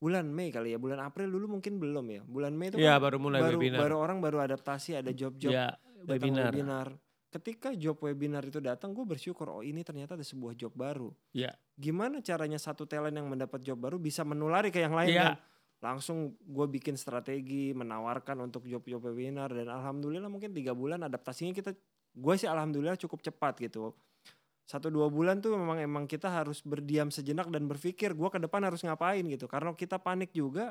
bulan 0.00 0.26
Mei 0.26 0.50
kali 0.50 0.72
ya 0.74 0.78
bulan 0.80 0.98
April 0.98 1.28
dulu 1.30 1.46
mungkin 1.60 1.78
belum 1.78 2.06
ya 2.10 2.22
bulan 2.24 2.52
Mei 2.56 2.72
itu 2.72 2.80
Iya, 2.80 2.96
kan 2.96 3.04
baru 3.06 3.16
mulai 3.20 3.40
baru, 3.40 3.58
webinar. 3.60 3.78
baru 3.84 3.94
orang 4.00 4.18
baru 4.18 4.38
adaptasi 4.42 4.96
ada 4.96 5.12
job-job 5.12 5.52
ya, 5.52 5.76
webinar. 6.08 6.50
webinar 6.50 6.88
ketika 7.30 7.70
job 7.78 8.00
webinar 8.02 8.42
itu 8.42 8.58
datang 8.58 8.90
gue 8.90 9.06
bersyukur 9.06 9.46
oh 9.46 9.62
ini 9.62 9.86
ternyata 9.86 10.18
ada 10.18 10.26
sebuah 10.26 10.58
job 10.58 10.74
baru 10.74 11.14
Iya. 11.30 11.54
gimana 11.78 12.18
caranya 12.20 12.58
satu 12.58 12.88
talent 12.88 13.14
yang 13.14 13.30
mendapat 13.30 13.62
job 13.62 13.78
baru 13.78 14.00
bisa 14.00 14.26
menulari 14.26 14.74
ke 14.74 14.82
yang 14.82 14.96
lain 14.96 15.14
kan 15.14 15.36
langsung 15.80 16.36
gue 16.36 16.66
bikin 16.68 16.92
strategi 16.92 17.72
menawarkan 17.72 18.36
untuk 18.42 18.66
job-job 18.66 19.00
webinar 19.00 19.48
dan 19.48 19.70
alhamdulillah 19.70 20.28
mungkin 20.28 20.52
tiga 20.52 20.74
bulan 20.74 21.00
adaptasinya 21.00 21.54
kita 21.54 21.72
gue 22.12 22.34
sih 22.34 22.46
alhamdulillah 22.46 22.96
cukup 22.96 23.20
cepat 23.20 23.60
gitu 23.60 23.94
satu 24.62 24.86
dua 24.86 25.06
bulan 25.06 25.38
tuh 25.38 25.54
memang 25.54 25.78
emang 25.78 26.04
kita 26.04 26.30
harus 26.30 26.62
berdiam 26.62 27.08
sejenak 27.08 27.50
dan 27.50 27.66
berpikir 27.66 28.12
gue 28.12 28.28
ke 28.28 28.38
depan 28.38 28.62
harus 28.62 28.80
ngapain 28.80 29.22
gitu 29.22 29.44
karena 29.44 29.74
kita 29.74 29.98
panik 29.98 30.30
juga 30.30 30.70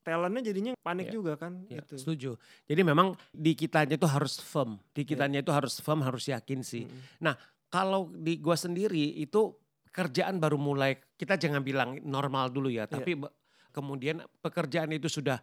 talentnya 0.00 0.42
jadinya 0.42 0.72
panik 0.76 1.06
Iya. 1.06 1.14
juga 1.14 1.32
kan 1.36 1.52
Ya, 1.66 1.78
gitu 1.78 1.94
setuju. 1.94 2.30
Jadi 2.64 2.82
memang 2.82 3.12
di 3.30 3.52
kitanya 3.52 3.94
itu 3.94 4.08
harus 4.08 4.40
firm. 4.40 4.80
Di 4.90 5.04
kitanya 5.04 5.38
itu 5.38 5.52
harus 5.52 5.76
firm, 5.78 6.00
harus 6.00 6.24
yakin 6.24 6.64
sih. 6.64 6.88
Mm-mm. 6.88 7.36
Kalau 7.68 8.08
di 8.10 8.40
gua 8.40 8.56
sendiri 8.56 9.14
itu 9.14 9.54
kerjaan 9.86 10.40
baru 10.40 10.56
mulai, 10.56 10.98
kita 11.14 11.36
jangan 11.36 11.60
bilang 11.60 12.00
normal 12.02 12.48
dulu 12.48 12.66
ya, 12.66 12.88
tapi 12.88 13.14
be- 13.14 13.30
kemudian 13.70 14.24
pekerjaan 14.40 14.90
itu 14.90 15.06
sudah 15.06 15.38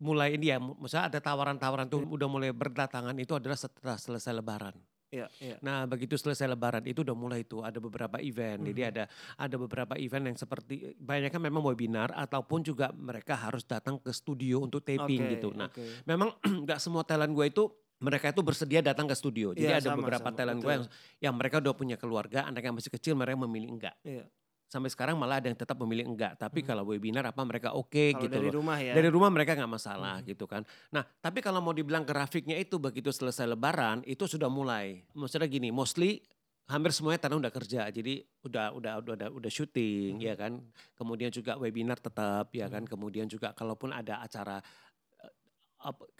mulai 0.00 0.34
ini 0.34 0.48
ya, 0.48 0.58
misalnya 0.58 1.12
ada 1.12 1.20
tawaran-tawaran 1.20 1.86
tuh 1.86 2.02
udah 2.02 2.28
mulai 2.28 2.50
berdatangan 2.50 3.12
itu 3.20 3.36
adalah 3.36 3.56
setelah 3.56 4.00
selesai 4.00 4.32
lebaran. 4.32 4.72
Iya, 5.10 5.26
iya. 5.42 5.58
Nah 5.58 5.90
begitu 5.90 6.14
selesai 6.14 6.46
lebaran 6.46 6.86
itu 6.86 7.02
udah 7.02 7.18
mulai 7.18 7.42
tuh 7.42 7.66
ada 7.66 7.82
beberapa 7.82 8.22
event. 8.22 8.62
Jadi 8.62 8.80
Mhm. 8.80 8.90
ada 8.94 9.04
ada 9.36 9.56
beberapa 9.58 9.98
event 9.98 10.30
yang 10.30 10.38
seperti 10.38 10.94
banyak 10.94 11.34
kan 11.34 11.42
memang 11.42 11.66
webinar 11.66 12.14
ataupun 12.14 12.62
juga 12.62 12.94
mereka 12.94 13.34
harus 13.34 13.66
datang 13.66 13.98
ke 13.98 14.14
studio 14.14 14.62
untuk 14.62 14.86
taping 14.86 15.26
Oke, 15.26 15.32
gitu. 15.34 15.50
Nah 15.50 15.66
oke. 15.66 16.06
memang 16.06 16.30
nggak 16.62 16.78
semua 16.78 17.02
talent 17.02 17.34
gue 17.34 17.42
itu 17.42 17.66
mereka 18.00 18.30
itu 18.32 18.40
bersedia 18.40 18.80
datang 18.80 19.10
ke 19.10 19.18
studio. 19.18 19.50
Jadi 19.52 19.66
Iya, 19.66 19.82
ada 19.82 19.90
sama, 19.92 19.98
beberapa 19.98 20.30
sama, 20.30 20.38
talent 20.38 20.58
gue 20.62 20.72
yang, 20.72 20.86
yang 21.20 21.34
mereka 21.36 21.58
udah 21.60 21.74
punya 21.76 21.96
keluarga, 22.00 22.46
anak 22.48 22.62
yang 22.64 22.72
masih 22.78 22.88
kecil 22.94 23.12
mereka 23.18 23.36
memilih 23.44 23.76
enggak. 23.76 23.98
Iya. 24.06 24.24
Sampai 24.70 24.86
sekarang 24.86 25.18
malah 25.18 25.42
ada 25.42 25.50
yang 25.50 25.58
tetap 25.58 25.74
memilih 25.76 26.06
enggak. 26.06 26.38
Tapi 26.38 26.62
Hmm. 26.62 26.68
kalau 26.70 26.82
webinar 26.86 27.26
apa 27.26 27.42
mereka 27.42 27.74
oke 27.74 27.90
Kalau 27.90 28.22
gitu 28.22 28.30
dari 28.30 28.48
loh. 28.48 28.62
rumah 28.62 28.78
ya. 28.78 28.94
Dari 28.94 29.10
rumah 29.10 29.26
mereka 29.26 29.58
nggak 29.58 29.66
masalah 29.68 30.22
Hmm. 30.22 30.30
gitu 30.30 30.46
kan. 30.46 30.62
Nah 30.88 31.02
tapi 31.18 31.42
kalau 31.42 31.58
mau 31.58 31.74
dibilang 31.74 32.06
grafiknya 32.06 32.54
itu 32.54 32.78
begitu 32.78 33.10
selesai 33.10 33.44
lebaran 33.44 34.06
itu 34.06 34.24
sudah 34.24 34.46
mulai. 34.46 35.02
Maksudnya 35.10 35.44
gini, 35.44 35.68
mostly 35.68 36.22
hampir 36.64 36.94
semuanya 36.94 37.26
tanah 37.26 37.42
udah 37.42 37.50
kerja. 37.50 37.90
Jadi 37.90 38.22
udah 38.40 38.70
udah 38.70 38.92
udah 39.02 39.12
udah, 39.18 39.28
udah 39.34 39.50
syuting 39.50 40.16
Hmm. 40.16 40.24
ya 40.24 40.38
kan. 40.38 40.62
Kemudian 40.94 41.34
juga 41.34 41.58
webinar 41.58 41.98
tetap 41.98 42.54
ya 42.54 42.70
kan. 42.70 42.86
Hmm. 42.86 42.90
Kemudian 42.94 43.26
juga 43.26 43.50
kalaupun 43.50 43.90
ada 43.90 44.22
acara 44.22 44.62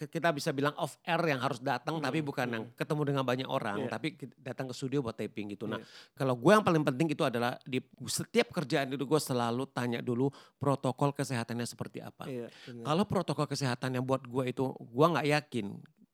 kita 0.09 0.33
bisa 0.33 0.51
bilang 0.51 0.73
off 0.81 0.97
air 1.05 1.21
yang 1.37 1.41
harus 1.41 1.61
datang 1.61 2.01
tapi 2.01 2.25
Hmm, 2.25 2.29
bukan 2.33 2.47
hmm. 2.49 2.55
yang 2.57 2.65
ketemu 2.73 3.03
dengan 3.13 3.25
banyak 3.25 3.49
orang 3.49 3.77
Iya. 3.85 3.91
tapi 3.93 4.09
datang 4.41 4.67
ke 4.69 4.75
studio 4.75 5.05
buat 5.05 5.17
taping 5.17 5.53
gitu. 5.53 5.69
Nah, 5.69 5.77
Iya. 5.79 5.87
kalau 6.17 6.35
gue 6.37 6.53
yang 6.53 6.65
paling 6.65 6.81
penting 6.81 7.13
itu 7.13 7.21
adalah 7.21 7.61
di 7.69 7.79
setiap 8.09 8.49
kerjaan 8.53 8.89
itu 8.89 9.05
gue 9.05 9.21
selalu 9.21 9.69
tanya 9.69 10.01
dulu 10.01 10.33
protokol 10.57 11.13
kesehatannya 11.13 11.69
seperti 11.69 12.01
apa. 12.01 12.25
Iya, 12.25 12.49
benar. 12.65 12.85
Kalau 12.89 13.05
protokol 13.05 13.47
kesehatan 13.47 14.01
yang 14.01 14.05
buat 14.09 14.25
gue 14.25 14.45
itu 14.49 14.65
gue 14.73 15.07
nggak 15.13 15.27
yakin 15.29 15.67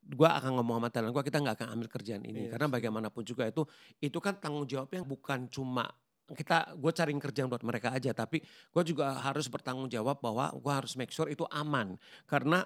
gue 0.06 0.28
akan 0.30 0.62
ngomong 0.62 0.78
sama 0.78 0.88
talent 0.94 1.10
gue 1.10 1.24
kita 1.26 1.42
nggak 1.42 1.56
akan 1.58 1.68
ambil 1.74 1.88
kerjaan 1.90 2.22
ini 2.22 2.46
Iya, 2.46 2.54
karena 2.54 2.70
bagaimanapun 2.70 3.26
juga 3.26 3.42
itu 3.50 3.66
itu 3.98 4.18
kan 4.22 4.38
tanggung 4.38 4.62
jawabnya 4.62 5.02
bukan 5.02 5.50
cuma 5.50 5.90
kita 6.30 6.78
gue 6.78 6.92
cari 6.94 7.10
kerjaan 7.18 7.50
buat 7.50 7.66
mereka 7.66 7.90
aja 7.90 8.14
tapi 8.14 8.38
gue 8.42 8.82
juga 8.86 9.18
harus 9.18 9.50
bertanggung 9.50 9.90
jawab 9.90 10.22
bahwa 10.22 10.54
gue 10.54 10.72
harus 10.74 10.94
make 10.94 11.10
sure 11.10 11.26
itu 11.26 11.42
aman 11.50 11.98
karena 12.30 12.62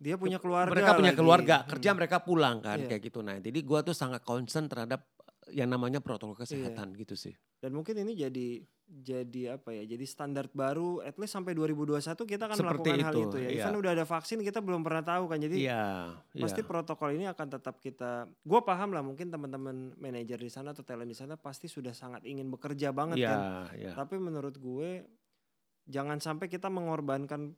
Dia 0.00 0.16
punya 0.16 0.40
keluarga 0.40 0.72
mereka 0.72 0.96
punya 0.96 1.12
lagi. 1.12 1.20
keluarga 1.20 1.56
Hmm. 1.58 1.68
kerja 1.68 1.90
mereka 1.92 2.16
pulang 2.18 2.56
kan 2.58 2.78
Iya. 2.78 2.88
kayak 2.88 3.02
gitu 3.04 3.20
nah 3.20 3.36
jadi 3.36 3.58
gue 3.60 3.80
tuh 3.84 3.92
sangat 3.92 4.20
concern 4.22 4.64
terhadap 4.64 5.04
yang 5.48 5.68
namanya 5.68 6.00
protokol 6.00 6.32
Iya. 6.32 6.40
kesehatan 6.42 6.96
gitu 6.96 7.14
sih 7.14 7.36
Dan 7.60 7.76
mungkin 7.76 7.92
ini 7.94 8.16
jadi 8.16 8.64
jadi 8.90 9.54
apa 9.54 9.70
ya? 9.70 9.84
Jadi 9.86 10.02
standar 10.02 10.48
baru 10.50 10.98
at 10.98 11.14
least 11.14 11.30
sampai 11.30 11.52
2021 11.52 12.26
kita 12.26 12.48
akan 12.48 12.56
Seperti 12.56 12.88
melakukan 12.88 13.06
hal 13.06 13.12
itu, 13.12 13.20
itu 13.22 13.36
ya. 13.36 13.48
iya. 13.52 13.62
Even 13.62 13.74
udah 13.76 13.92
ada 13.92 14.02
vaksin 14.02 14.40
kita 14.40 14.58
belum 14.58 14.80
pernah 14.80 15.04
tahu 15.04 15.24
kan. 15.26 15.38
Jadi 15.38 15.56
iya 15.60 16.10
pasti 16.34 16.58
iya. 16.58 16.66
protokol 16.66 17.12
ini 17.12 17.28
akan 17.28 17.46
tetap 17.52 17.78
kita 17.78 18.10
gue 18.26 18.60
paham 18.64 18.90
lah 18.90 19.04
mungkin 19.04 19.28
teman-teman 19.28 19.76
manajer 19.94 20.34
di 20.36 20.48
sana 20.48 20.72
atau 20.72 20.80
talent 20.80 21.06
di 21.06 21.14
sana 21.14 21.36
pasti 21.36 21.68
sudah 21.68 21.92
sangat 21.92 22.24
ingin 22.24 22.48
bekerja 22.48 22.90
banget 22.90 23.20
Iya, 23.20 23.28
kan. 23.28 23.40
iya. 23.76 23.92
Tapi 23.92 24.16
menurut 24.16 24.56
gue 24.56 25.04
jangan 25.84 26.16
sampai 26.16 26.46
kita 26.46 26.66
mengorbankan 26.66 27.54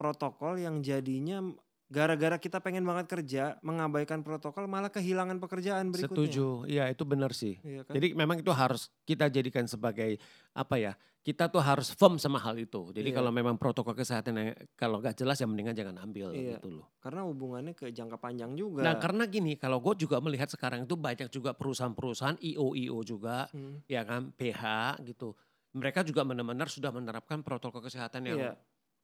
protokol 0.00 0.56
yang 0.56 0.80
jadinya 0.80 1.44
gara-gara 1.90 2.38
kita 2.38 2.62
pengen 2.62 2.86
banget 2.86 3.10
kerja 3.10 3.58
mengabaikan 3.60 4.22
protokol 4.24 4.64
malah 4.64 4.88
kehilangan 4.88 5.36
pekerjaan 5.36 5.92
berikutnya. 5.92 6.16
Setuju, 6.16 6.46
iya 6.70 6.88
itu 6.88 7.02
benar 7.04 7.36
sih. 7.36 7.58
Iya 7.60 7.84
kan? 7.84 7.92
Jadi 7.98 8.14
memang 8.16 8.40
itu 8.40 8.48
harus 8.54 8.88
kita 9.04 9.28
jadikan 9.28 9.68
sebagai 9.68 10.16
apa 10.56 10.78
ya? 10.80 10.94
Kita 11.20 11.52
tuh 11.52 11.60
harus 11.60 11.92
firm 11.92 12.16
sama 12.16 12.40
hal 12.40 12.56
itu. 12.56 12.96
Jadi 12.96 13.12
Iya. 13.12 13.20
kalau 13.20 13.28
memang 13.28 13.60
protokol 13.60 13.92
kesehatan 13.92 14.32
yang 14.40 14.48
kalau 14.72 15.04
nggak 15.04 15.20
jelas 15.20 15.36
ya 15.36 15.44
mendingan 15.44 15.76
jangan 15.76 16.00
ambil 16.00 16.32
Iya. 16.32 16.56
gitu 16.56 16.80
loh. 16.80 16.96
Karena 16.96 17.28
hubungannya 17.28 17.76
ke 17.76 17.92
jangka 17.92 18.16
panjang 18.16 18.56
juga. 18.56 18.80
Nah 18.80 18.96
karena 18.96 19.28
gini, 19.28 19.58
kalau 19.60 19.84
gue 19.84 20.00
juga 20.00 20.16
melihat 20.24 20.48
sekarang 20.48 20.88
itu 20.88 20.96
banyak 20.96 21.28
juga 21.28 21.52
perusahaan-perusahaan 21.52 22.40
IO-IO 22.40 23.04
juga, 23.04 23.50
Hmm, 23.52 23.84
ya 23.84 24.00
kan 24.08 24.32
PH 24.32 24.96
gitu. 25.04 25.36
Mereka 25.76 26.02
juga 26.08 26.24
benar-benar 26.24 26.72
sudah 26.72 26.88
menerapkan 26.88 27.44
protokol 27.44 27.84
kesehatan 27.84 28.24
yang 28.24 28.38
iya. 28.40 28.52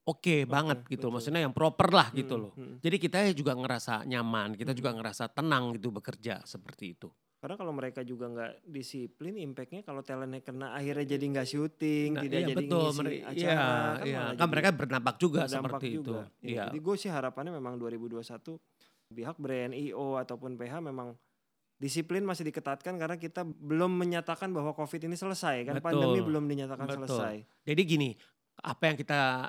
Oke 0.07 0.35
banget 0.45 0.79
gitu. 0.85 0.97
betul. 1.03 1.09
Maksudnya 1.11 1.41
yang 1.41 1.51
proper 1.51 1.89
lah 1.89 2.07
gitu 2.11 2.33
Hmm, 2.33 2.43
loh. 2.43 2.53
hmm. 2.53 2.75
Jadi 2.79 2.95
kita 2.97 3.17
juga 3.31 3.51
ngerasa 3.53 4.03
nyaman, 4.03 4.55
kita 4.55 4.71
Hmm. 4.71 4.79
juga 4.79 4.89
ngerasa 4.93 5.23
tenang 5.29 5.75
gitu 5.75 5.91
bekerja 5.91 6.41
seperti 6.43 6.95
itu. 6.95 7.11
Karena 7.37 7.53
kalau 7.53 7.69
mereka 7.69 8.01
juga 8.01 8.25
nggak 8.25 8.65
disiplin, 8.65 9.37
impactnya 9.37 9.85
kalau 9.85 10.01
talentnya 10.01 10.41
kena 10.41 10.73
akhirnya 10.73 11.05
jadi 11.07 11.25
nggak 11.27 11.45
syuting, 11.45 12.09
Nah, 12.11 12.23
tidak 12.23 12.39
iya, 12.39 12.47
jadi 12.47 12.57
betul. 12.57 12.81
ngisi 12.81 12.97
Mere- 12.97 13.21
acara, 13.21 13.37
iya, 13.37 13.53
kan 13.53 14.07
iya. 14.07 14.21
Kan 14.33 14.47
mereka 14.49 14.69
berdampak 14.73 15.15
juga 15.17 15.39
berdampak 15.43 15.69
seperti 15.75 15.87
itu. 15.91 16.01
juga. 16.01 16.21
Iya, 16.39 16.49
Iya. 16.49 16.63
Jadi 16.65 16.79
gue 16.81 16.95
sih 16.97 17.09
harapannya 17.09 17.53
memang 17.53 17.73
2021 17.77 18.57
pihak 19.07 19.37
brand 19.37 19.71
IO 19.71 20.17
ataupun 20.17 20.57
PH 20.57 20.73
memang 20.81 21.13
disiplin 21.77 22.25
masih 22.25 22.41
diketatkan 22.43 22.97
karena 22.97 23.15
kita 23.15 23.45
belum 23.45 23.93
menyatakan 23.93 24.49
bahwa 24.49 24.73
COVID 24.73 25.05
ini 25.05 25.13
selesai 25.13 25.61
kan 25.61 25.77
Betul, 25.77 25.85
pandemi 25.93 26.19
belum 26.19 26.43
dinyatakan 26.43 26.89
betul. 26.89 27.05
selesai. 27.05 27.35
Jadi 27.63 27.81
gini, 27.85 28.09
apa 28.57 28.83
yang 28.83 28.97
kita 28.97 29.45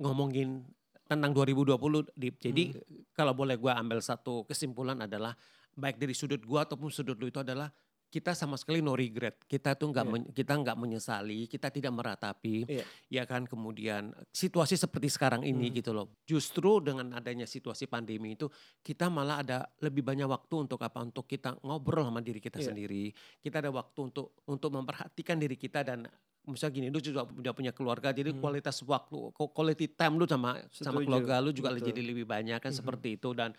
ngomongin 0.00 0.64
tentang 1.04 1.34
2020, 1.34 2.06
Dip. 2.14 2.38
Jadi 2.38 2.70
Hmm. 2.72 3.04
kalau 3.12 3.34
boleh 3.34 3.58
gua 3.58 3.76
ambil 3.76 4.00
satu 4.00 4.46
kesimpulan 4.46 4.96
adalah 5.02 5.34
baik 5.74 5.98
dari 5.98 6.14
sudut 6.14 6.40
gua 6.42 6.64
ataupun 6.64 6.88
sudut 6.88 7.18
lu 7.18 7.28
itu 7.28 7.38
adalah 7.38 7.70
kita 8.10 8.34
sama 8.34 8.58
sekali 8.58 8.82
no 8.82 8.98
regret. 8.98 9.38
Kita 9.46 9.78
tuh 9.78 9.94
nggak 9.94 10.02
Iya. 10.02 10.10
men- 10.10 10.30
kita 10.34 10.52
nggak 10.58 10.74
menyesali, 10.74 11.46
kita 11.46 11.70
tidak 11.70 11.94
meratapi. 11.94 12.66
Iya. 12.66 12.82
Ya 13.06 13.22
kan 13.22 13.46
kemudian 13.46 14.10
situasi 14.34 14.74
seperti 14.74 15.06
sekarang 15.06 15.46
ini 15.46 15.70
Hmm. 15.70 15.76
gitu 15.78 15.94
loh. 15.94 16.18
Justru 16.26 16.82
dengan 16.82 17.14
adanya 17.14 17.46
situasi 17.46 17.86
pandemi 17.86 18.34
itu 18.34 18.50
kita 18.82 19.06
malah 19.06 19.46
ada 19.46 19.58
lebih 19.78 20.02
banyak 20.02 20.26
waktu 20.26 20.54
untuk 20.58 20.82
apa? 20.82 21.06
Untuk 21.06 21.30
kita 21.30 21.54
ngobrol 21.62 22.02
sama 22.02 22.18
diri 22.18 22.42
kita 22.42 22.58
Iya. 22.58 22.74
sendiri. 22.74 23.14
Kita 23.38 23.62
ada 23.62 23.70
waktu 23.70 23.98
untuk 24.02 24.34
untuk 24.42 24.74
memperhatikan 24.74 25.38
diri 25.38 25.54
kita 25.54 25.86
dan 25.86 26.02
misalnya 26.50 26.74
gini, 26.82 26.88
lu 26.90 26.98
juga 26.98 27.24
udah 27.24 27.52
punya 27.54 27.72
keluarga, 27.72 28.10
jadi 28.10 28.34
Hmm. 28.34 28.42
kualitas 28.42 28.82
waktu, 28.82 29.30
quality 29.34 29.86
time 29.94 30.18
lu 30.18 30.26
sama 30.26 30.58
sama 30.74 30.98
Setuju, 31.00 31.06
keluarga 31.06 31.34
lu 31.40 31.50
juga 31.54 31.70
betul. 31.72 31.88
jadi 31.94 32.00
lebih 32.02 32.26
banyak 32.26 32.58
kan 32.58 32.70
Mhm. 32.74 32.78
seperti 32.82 33.08
itu 33.16 33.30
dan 33.32 33.54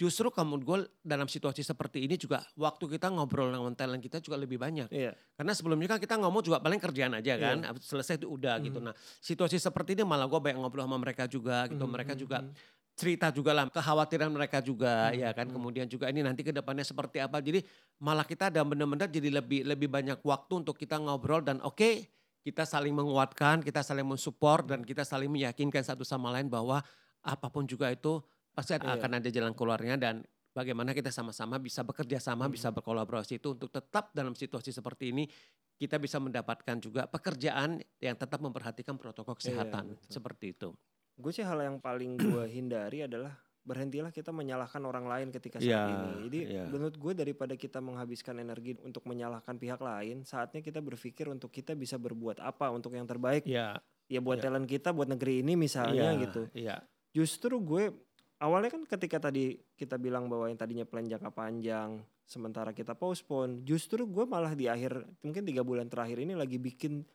justru 0.00 0.32
kamu 0.32 0.64
gue 0.64 0.78
dalam 1.04 1.28
situasi 1.28 1.60
seperti 1.60 2.08
ini 2.08 2.16
juga 2.16 2.40
waktu 2.56 2.96
kita 2.96 3.12
ngobrol 3.12 3.52
dengan 3.52 3.76
talent 3.76 4.00
kita 4.00 4.16
juga 4.24 4.40
lebih 4.40 4.56
banyak 4.56 4.88
Iya. 4.88 5.12
karena 5.36 5.52
sebelumnya 5.52 5.92
kan 5.92 6.00
kita 6.00 6.16
ngomong 6.16 6.40
juga 6.40 6.56
paling 6.56 6.80
kerjaan 6.80 7.20
aja 7.20 7.36
kan 7.36 7.60
Iya. 7.60 7.76
selesai 7.76 8.16
itu 8.16 8.24
udah 8.32 8.56
gitu 8.64 8.80
Mhm. 8.80 8.86
nah 8.88 8.94
situasi 9.20 9.60
seperti 9.60 10.00
ini 10.00 10.08
malah 10.08 10.24
gue 10.24 10.40
banyak 10.40 10.56
ngobrol 10.56 10.88
sama 10.88 10.96
mereka 10.96 11.28
juga 11.28 11.68
gitu 11.68 11.84
Mhm, 11.84 11.92
mereka 11.92 12.16
mhm, 12.16 12.20
juga 12.24 12.38
mhm. 12.40 12.52
cerita 12.96 13.28
juga 13.32 13.52
lah 13.52 13.64
kekhawatiran 13.68 14.28
mereka 14.32 14.58
juga 14.64 15.12
Hmm, 15.12 15.20
ya 15.20 15.30
kan 15.36 15.46
hmm. 15.48 15.54
kemudian 15.56 15.86
juga 15.88 16.08
ini 16.08 16.20
nanti 16.24 16.44
ke 16.44 16.52
depannya 16.52 16.84
seperti 16.84 17.20
apa 17.20 17.40
jadi 17.40 17.60
malah 18.00 18.24
kita 18.24 18.48
ada 18.48 18.64
benar-benar 18.64 19.08
jadi 19.08 19.28
lebih 19.40 19.68
lebih 19.68 19.88
banyak 19.88 20.20
waktu 20.20 20.52
untuk 20.64 20.76
kita 20.76 20.96
ngobrol 20.96 21.40
dan 21.44 21.60
oke 21.60 22.08
kita 22.40 22.64
saling 22.64 22.92
menguatkan 22.92 23.60
kita 23.60 23.80
saling 23.80 24.04
mensupport 24.04 24.64
dan 24.64 24.80
kita 24.80 25.04
saling 25.04 25.28
meyakinkan 25.28 25.80
satu 25.80 26.02
sama 26.02 26.32
lain 26.32 26.48
bahwa 26.48 26.80
apa 27.20 27.46
pun 27.48 27.64
juga 27.64 27.92
itu 27.92 28.20
pasti 28.50 28.74
Iya. 28.74 28.96
akan 28.96 29.10
ada 29.20 29.28
jalan 29.28 29.52
keluarnya 29.52 29.94
dan 29.94 30.24
bagaimana 30.50 30.90
kita 30.90 31.12
sama-sama 31.12 31.60
bisa 31.60 31.84
bekerja 31.84 32.18
sama 32.18 32.48
Hmm. 32.48 32.52
bisa 32.52 32.72
berkolaborasi 32.72 33.38
itu 33.38 33.54
untuk 33.54 33.68
tetap 33.68 34.10
dalam 34.10 34.32
situasi 34.32 34.72
seperti 34.72 35.12
ini 35.12 35.28
kita 35.76 35.96
bisa 35.96 36.20
mendapatkan 36.20 36.76
juga 36.76 37.06
pekerjaan 37.06 37.80
yang 37.98 38.16
tetap 38.16 38.40
memperhatikan 38.40 38.96
protokol 38.96 39.32
Iya, 39.36 39.40
kesehatan 39.40 39.84
betul. 39.96 40.10
seperti 40.10 40.46
itu. 40.52 40.68
Gue 41.16 41.32
sih 41.32 41.44
hal 41.44 41.60
yang 41.60 41.76
paling 41.78 42.16
gue 42.16 42.44
hindari 42.48 43.04
adalah 43.04 43.36
berhentilah 43.60 44.08
kita 44.08 44.32
menyalahkan 44.32 44.80
orang 44.82 45.04
lain 45.04 45.28
ketika 45.30 45.60
saat 45.60 45.68
Iya, 45.68 45.84
ini. 45.92 46.10
Jadi 46.26 46.40
iya. 46.48 46.64
menurut 46.66 46.96
gue 46.96 47.12
daripada 47.12 47.54
kita 47.54 47.78
menghabiskan 47.84 48.40
energi 48.40 48.74
untuk 48.80 49.04
menyalahkan 49.04 49.60
pihak 49.60 49.80
lain, 49.80 50.24
saatnya 50.24 50.64
kita 50.64 50.80
berpikir 50.80 51.28
untuk 51.28 51.52
kita 51.52 51.76
bisa 51.76 52.00
berbuat 52.00 52.40
apa 52.40 52.72
untuk 52.72 52.96
yang 52.96 53.04
terbaik. 53.04 53.44
Iya, 53.44 53.78
Ya 54.10 54.18
buat 54.18 54.42
iya. 54.42 54.50
talent 54.50 54.66
kita, 54.66 54.90
buat 54.90 55.06
negeri 55.06 55.46
ini 55.46 55.54
misalnya 55.54 56.10
iya, 56.10 56.22
gitu. 56.26 56.42
Iya. 56.50 56.76
Justru 57.14 57.62
gue 57.62 57.94
awalnya 58.42 58.74
kan 58.74 58.82
ketika 58.82 59.30
tadi 59.30 59.60
kita 59.78 60.00
bilang 60.02 60.26
bahwa 60.26 60.50
yang 60.50 60.58
tadinya 60.58 60.82
plan 60.82 61.06
jangka 61.06 61.30
panjang, 61.30 62.02
sementara 62.26 62.74
kita 62.74 62.98
postpone, 62.98 63.62
justru 63.62 64.10
gue 64.10 64.26
malah 64.26 64.56
di 64.58 64.66
akhir 64.66 65.06
mungkin 65.22 65.46
tiga 65.46 65.62
bulan 65.62 65.86
terakhir 65.86 66.18
ini 66.18 66.34
lagi 66.34 66.58
bikin 66.58 67.06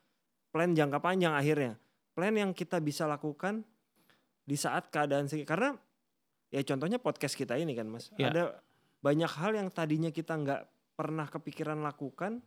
plan 0.48 0.72
jangka 0.72 1.02
panjang 1.04 1.36
akhirnya. 1.36 1.76
Plan 2.16 2.32
yang 2.32 2.56
kita 2.56 2.80
bisa 2.80 3.04
lakukan 3.04 3.60
di 4.46 4.56
saat 4.56 4.88
keadaan 4.88 5.28
sih 5.28 5.44
karena 5.44 5.76
ya 6.50 6.62
contohnya 6.62 6.98
podcast 7.02 7.34
kita 7.34 7.58
ini 7.58 7.74
kan 7.74 7.86
mas. 7.90 8.10
Ya. 8.16 8.30
ada 8.30 8.44
banyak 9.02 9.30
hal 9.38 9.52
yang 9.54 9.68
tadinya 9.70 10.10
kita 10.10 10.34
nggak 10.34 10.62
pernah 10.96 11.28
kepikiran 11.28 11.84
lakukan 11.84 12.40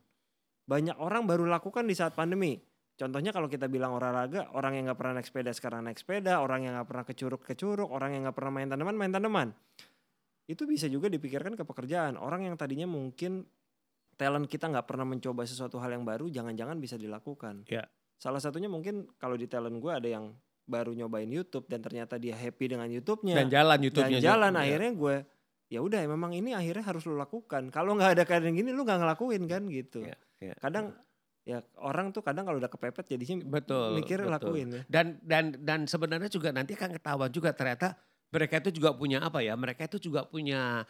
banyak 0.70 0.98
orang 1.02 1.26
baru 1.26 1.50
lakukan 1.50 1.90
di 1.90 1.98
saat 1.98 2.14
pandemi. 2.14 2.62
Contohnya 2.94 3.32
kalau 3.32 3.48
kita 3.48 3.66
bilang 3.72 3.96
olahraga 3.96 4.52
orang 4.54 4.78
yang 4.78 4.92
nggak 4.92 5.00
pernah 5.00 5.14
naik 5.18 5.28
sepeda 5.32 5.50
sekarang 5.56 5.88
naik 5.88 5.98
sepeda 5.98 6.44
orang 6.44 6.68
yang 6.68 6.76
nggak 6.78 6.88
pernah 6.92 7.06
ke 7.08 7.14
curug 7.16 7.42
ke 7.42 7.56
curug 7.56 7.90
orang 7.90 8.14
yang 8.14 8.28
nggak 8.28 8.38
pernah 8.38 8.54
main 8.54 8.70
tanaman 8.70 8.96
main 9.00 9.10
tanaman. 9.10 9.50
Itu 10.46 10.70
bisa 10.70 10.86
juga 10.92 11.08
dipikirkan 11.10 11.58
ke 11.58 11.64
pekerjaan. 11.66 12.20
Orang 12.20 12.46
yang 12.46 12.54
tadinya 12.60 12.86
mungkin 12.86 13.48
talent 14.20 14.52
kita 14.52 14.68
nggak 14.68 14.84
pernah 14.84 15.08
mencoba 15.08 15.48
sesuatu 15.48 15.80
hal 15.80 15.96
yang 15.96 16.04
baru 16.04 16.28
jangan-jangan 16.28 16.78
bisa 16.78 17.00
dilakukan. 17.00 17.66
Ya. 17.72 17.88
salah 18.20 18.44
satunya 18.44 18.68
mungkin 18.68 19.08
kalau 19.16 19.40
di 19.40 19.48
talent 19.48 19.80
gue 19.80 19.94
ada 19.96 20.04
yang 20.04 20.36
baru 20.70 20.94
nyobain 20.94 21.26
YouTube 21.26 21.66
dan 21.66 21.82
ternyata 21.82 22.16
dia 22.16 22.32
happy 22.32 22.70
dengan 22.70 22.86
YouTube-nya 22.88 23.34
Dan 23.36 23.50
jalan 23.50 23.74
dan 23.74 23.84
YouTube-nya. 23.84 24.20
jalan 24.22 24.54
juga. 24.54 24.62
akhirnya 24.62 24.92
gue 24.94 25.16
ya 25.68 25.80
udah 25.80 26.00
memang 26.08 26.32
ini 26.32 26.54
akhirnya 26.54 26.82
harus 26.84 27.04
lo 27.04 27.14
lakukan 27.16 27.70
kalau 27.70 27.94
nggak 27.94 28.12
ada 28.14 28.24
keadaan 28.24 28.54
gini 28.54 28.70
lu 28.70 28.82
nggak 28.82 29.02
ngelakuin 29.02 29.44
kan 29.46 29.66
gitu 29.66 30.02
Iya, 30.02 30.18
iya. 30.40 30.54
kadang 30.56 30.94
ya 31.42 31.58
orang 31.80 32.10
tuh 32.10 32.22
kadang 32.22 32.42
kalau 32.44 32.58
udah 32.58 32.70
kepepet 32.70 33.06
jadinya 33.08 33.42
Betul, 33.52 33.98
mikir 33.98 34.22
betul. 34.22 34.30
lakuin 34.32 34.68
ya 34.72 34.82
Dan 34.86 35.18
dan 35.20 35.58
dan 35.60 35.80
sebenarnya 35.84 36.30
juga 36.30 36.50
nanti 36.50 36.74
akan 36.74 36.94
ketahuan 36.96 37.30
juga 37.30 37.50
ternyata 37.52 37.98
mereka 38.30 38.62
itu 38.62 38.70
juga 38.72 38.94
punya 38.94 39.18
apa 39.20 39.42
ya? 39.42 39.58
Mereka 39.58 39.90
itu 39.90 39.98
juga 40.06 40.22
punya 40.22 40.86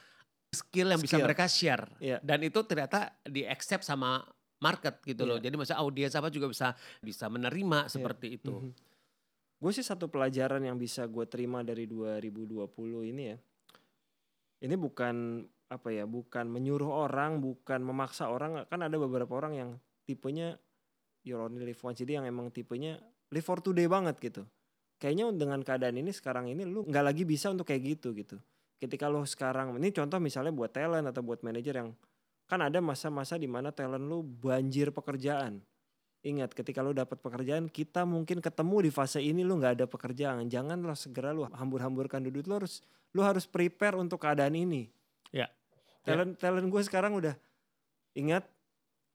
skill 0.49 0.91
yang 0.91 0.99
bisa 0.99 1.15
Skill. 1.15 1.23
mereka 1.23 1.45
share. 1.47 1.87
Iya. 1.97 2.19
Dan 2.19 2.43
itu 2.43 2.59
ternyata 2.61 3.15
di 3.21 3.43
accept 3.43 3.83
sama 3.83 4.19
market 4.59 4.99
gitu 5.01 5.23
loh. 5.23 5.39
Iya. 5.39 5.47
Jadi 5.47 5.55
masa 5.55 5.79
audiens 5.79 6.11
apa 6.13 6.27
juga 6.27 6.47
bisa 6.47 6.75
bisa 6.99 7.27
menerima 7.27 7.87
seperti 7.87 8.35
itu. 8.35 8.75
Gue 9.59 9.75
sih 9.75 9.83
satu 9.83 10.07
pelajaran 10.07 10.63
yang 10.63 10.79
bisa 10.79 11.03
gue 11.03 11.27
terima 11.27 11.59
dari 11.67 11.83
2020 11.83 13.11
ini 13.11 13.23
ya. 13.35 13.37
Ini 14.63 14.75
bukan 14.79 15.43
apa 15.67 15.91
ya, 15.91 16.07
bukan 16.07 16.47
menyuruh 16.47 16.87
orang, 16.87 17.43
bukan 17.43 17.83
memaksa 17.83 18.31
orang. 18.31 18.63
Kan 18.71 18.87
ada 18.87 18.95
beberapa 18.95 19.35
orang 19.35 19.53
yang 19.59 19.69
tipenya 20.07 20.55
you 21.27 21.35
only 21.35 21.67
live 21.67 21.79
once. 21.83 21.99
Jadi 21.99 22.15
yang 22.15 22.25
emang 22.25 22.55
tipenya 22.55 23.03
live 23.35 23.43
for 23.43 23.59
today 23.59 23.91
banget 23.91 24.15
gitu. 24.23 24.47
Kayaknya 24.99 25.31
dengan 25.35 25.59
keadaan 25.63 25.95
ini 25.95 26.11
sekarang 26.11 26.51
ini 26.51 26.67
lu 26.67 26.83
nggak 26.83 27.05
lagi 27.05 27.23
bisa 27.23 27.51
untuk 27.51 27.67
kayak 27.67 27.99
gitu 27.99 28.11
gitu. 28.15 28.39
Ketika 28.79 29.11
lo 29.11 29.27
sekarang, 29.27 29.75
ini 29.75 29.91
contoh 29.91 30.23
misalnya 30.23 30.55
buat 30.55 30.71
talent 30.71 31.03
atau 31.11 31.19
buat 31.19 31.43
manajer 31.43 31.83
yang 31.83 31.91
kan 32.47 32.63
ada 32.63 32.79
masa-masa 32.79 33.35
di 33.35 33.47
mana 33.47 33.75
talent 33.75 34.07
lu 34.07 34.23
banjir 34.23 34.91
pekerjaan. 34.95 35.59
Ingat 36.19 36.51
ketika 36.51 36.83
lu 36.83 36.91
dapat 36.91 37.15
pekerjaan 37.23 37.71
kita 37.71 38.03
mungkin 38.03 38.43
ketemu 38.43 38.87
di 38.87 38.91
fase 38.91 39.23
ini 39.23 39.47
lu 39.47 39.55
nggak 39.55 39.79
ada 39.79 39.85
pekerjaan. 39.87 40.51
Jangan 40.51 40.75
lo 40.83 40.91
segera 40.91 41.31
lu 41.31 41.47
hambur-hamburkan 41.47 42.19
duit 42.27 42.43
lu 42.43 42.59
harus 42.59 42.83
lu 43.15 43.23
harus 43.23 43.47
prepare 43.47 43.95
untuk 43.95 44.19
keadaan 44.19 44.51
ini. 44.51 44.91
Ya. 45.31 45.47
Talent 46.03 46.35
talent 46.35 46.67
gue 46.67 46.81
sekarang 46.83 47.15
udah 47.15 47.39
ingat 48.19 48.43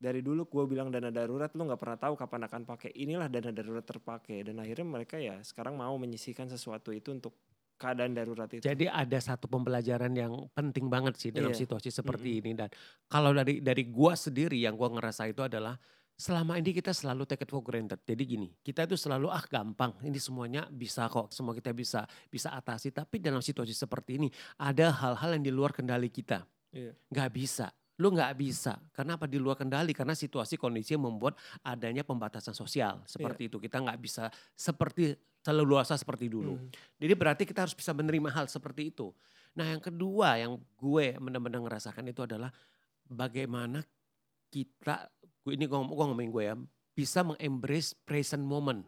dari 0.00 0.24
dulu 0.24 0.48
gue 0.48 0.64
bilang 0.64 0.88
dana 0.88 1.12
darurat 1.12 1.52
lu 1.52 1.68
nggak 1.68 1.80
pernah 1.80 1.98
tahu 2.00 2.14
kapan 2.16 2.48
akan 2.48 2.62
pakai 2.64 2.90
inilah 2.96 3.28
dana 3.28 3.52
darurat 3.52 3.84
terpakai 3.84 4.40
dan 4.40 4.60
akhirnya 4.64 4.86
mereka 4.88 5.16
ya 5.20 5.36
sekarang 5.44 5.76
mau 5.76 5.92
menyisihkan 6.00 6.48
sesuatu 6.48 6.88
itu 6.88 7.12
untuk 7.12 7.36
keadaan 7.76 8.16
darurat 8.16 8.48
itu. 8.48 8.64
Jadi 8.64 8.88
ada 8.88 9.18
satu 9.20 9.44
pembelajaran 9.44 10.12
yang 10.16 10.48
penting 10.56 10.88
banget 10.88 11.20
sih 11.20 11.30
dalam 11.34 11.52
Iya. 11.52 11.66
situasi 11.66 11.92
seperti 11.92 12.40
ini 12.40 12.56
dan 12.56 12.72
kalau 13.12 13.34
dari 13.36 13.60
dari 13.60 13.92
gua 13.92 14.16
sendiri 14.16 14.56
yang 14.56 14.78
gua 14.78 14.88
ngerasa 14.94 15.28
itu 15.28 15.44
adalah 15.44 15.76
selama 16.14 16.58
ini 16.58 16.70
kita 16.70 16.94
selalu 16.94 17.26
take 17.26 17.42
it 17.44 17.50
for 17.50 17.60
granted. 17.60 17.98
Jadi 18.06 18.22
gini, 18.22 18.48
kita 18.62 18.86
itu 18.86 18.94
selalu 18.94 19.30
ah 19.30 19.42
gampang, 19.44 19.94
ini 20.06 20.18
semuanya 20.18 20.66
bisa 20.70 21.10
kok, 21.10 21.34
semua 21.34 21.52
kita 21.54 21.74
bisa 21.74 22.06
bisa 22.30 22.54
atasi. 22.54 22.94
Tapi 22.94 23.18
dalam 23.18 23.42
situasi 23.42 23.74
seperti 23.74 24.22
ini 24.22 24.28
ada 24.58 24.94
hal-hal 24.94 25.38
yang 25.38 25.44
di 25.44 25.52
luar 25.52 25.74
kendali 25.74 26.08
kita. 26.08 26.46
Iya. 26.70 26.94
Nggak 27.10 27.30
bisa. 27.34 27.66
Lu 28.02 28.10
nggak 28.10 28.34
bisa. 28.34 28.74
Karena 28.90 29.14
apa? 29.14 29.30
Di 29.30 29.38
luar 29.38 29.54
kendali. 29.54 29.94
Karena 29.94 30.18
situasi 30.18 30.58
kondisi 30.58 30.98
yang 30.98 31.06
membuat 31.06 31.38
adanya 31.62 32.02
pembatasan 32.02 32.50
sosial. 32.50 33.06
Seperti 33.06 33.46
itu. 33.46 33.62
Kita 33.62 33.78
nggak 33.78 33.98
bisa 34.02 34.26
seperti 34.58 35.14
leluasa 35.46 35.94
seperti 35.94 36.26
dulu. 36.26 36.56
Hmm. 36.56 36.70
Jadi 36.98 37.12
berarti 37.14 37.42
kita 37.44 37.68
harus 37.68 37.76
bisa 37.76 37.92
menerima 37.94 38.32
hal 38.32 38.46
seperti 38.48 38.90
itu. 38.90 39.12
Nah 39.54 39.70
yang 39.70 39.82
kedua 39.82 40.40
yang 40.40 40.56
gue 40.74 41.14
benar-benar 41.20 41.60
ngerasakan 41.62 42.10
itu 42.10 42.24
adalah 42.24 42.50
bagaimana 43.06 43.84
kita, 44.48 45.10
gue 45.44 45.52
ini 45.52 45.68
gue, 45.68 45.76
ngomong- 45.76 45.92
gue 45.92 46.06
ngomongin 46.08 46.32
gue 46.32 46.44
ya, 46.48 46.54
bisa 46.96 47.20
mengembrace 47.20 47.92
present 47.92 48.40
moment. 48.40 48.82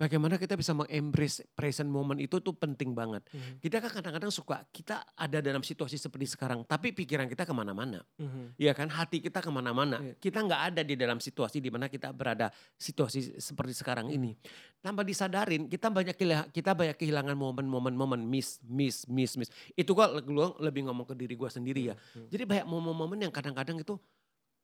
Bagaimana 0.00 0.34
kita 0.34 0.58
bisa 0.58 0.74
mengembrace 0.74 1.46
present 1.54 1.86
moment 1.86 2.18
itu 2.18 2.42
tuh 2.42 2.50
penting 2.58 2.90
banget. 2.90 3.22
Mhm. 3.30 3.62
Kita 3.62 3.78
kan 3.78 4.02
kadang-kadang 4.02 4.34
suka, 4.34 4.66
kita 4.74 4.98
ada 5.14 5.38
dalam 5.38 5.62
situasi 5.62 5.94
seperti 5.94 6.26
sekarang, 6.26 6.66
tapi 6.66 6.90
pikiran 6.90 7.30
kita 7.30 7.46
ke 7.46 7.54
mana-mana. 7.54 8.02
Mhm. 8.18 8.58
Iya 8.58 8.74
kan, 8.74 8.90
hati 8.90 9.22
kita 9.22 9.38
ke 9.38 9.46
mana-mana. 9.54 10.02
Iya. 10.02 10.18
Kita 10.18 10.42
nggak 10.42 10.62
ada 10.74 10.82
di 10.82 10.98
dalam 10.98 11.22
situasi 11.22 11.62
di 11.62 11.70
mana 11.70 11.86
kita 11.86 12.10
berada 12.10 12.50
situasi 12.74 13.38
seperti 13.38 13.78
sekarang 13.78 14.10
ini. 14.10 14.34
Tanpa 14.82 15.06
disadarin, 15.06 15.70
kita 15.70 15.86
banyak 15.86 16.18
kita 16.50 16.74
banyak 16.74 16.98
kehilangan 16.98 17.38
momen-momen, 17.38 17.94
momen 17.94 18.26
miss, 18.26 18.58
miss, 18.66 19.06
miss, 19.06 19.38
miss. 19.38 19.54
Itu 19.78 19.94
gua 19.94 20.10
lebih 20.58 20.82
ngomong 20.90 21.06
ke 21.06 21.14
diri 21.14 21.38
gue 21.38 21.46
sendiri 21.46 21.92
ya. 21.92 21.96
Hmm. 22.18 22.26
Jadi 22.26 22.42
banyak 22.42 22.66
momen-momen 22.66 23.22
yang 23.22 23.30
kadang-kadang 23.30 23.78
itu 23.78 23.94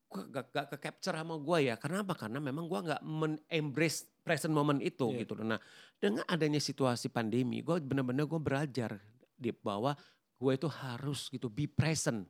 gak, 0.09 0.47
gak 0.51 0.66
ke 0.73 0.77
capture 0.81 1.14
sama 1.14 1.37
gue 1.37 1.59
ya. 1.68 1.75
Karena 1.77 2.01
apa? 2.03 2.14
Karena 2.16 2.40
memang 2.40 2.64
gue 2.66 2.81
nggak 2.81 3.03
men-embrace 3.05 4.09
present 4.25 4.53
moment 4.53 4.81
itu 4.81 5.09
Iya. 5.12 5.18
gitu. 5.25 5.37
Nah 5.40 5.61
dengan 5.97 6.25
adanya 6.27 6.59
situasi 6.59 7.09
pandemi, 7.09 7.61
gue 7.61 7.77
benar-benar 7.81 8.25
gue 8.25 8.40
belajar 8.40 8.90
di 9.37 9.53
bahwa 9.53 9.92
gue 10.38 10.53
itu 10.55 10.68
harus 10.71 11.29
gitu 11.29 11.49
be 11.49 11.68
present. 11.68 12.25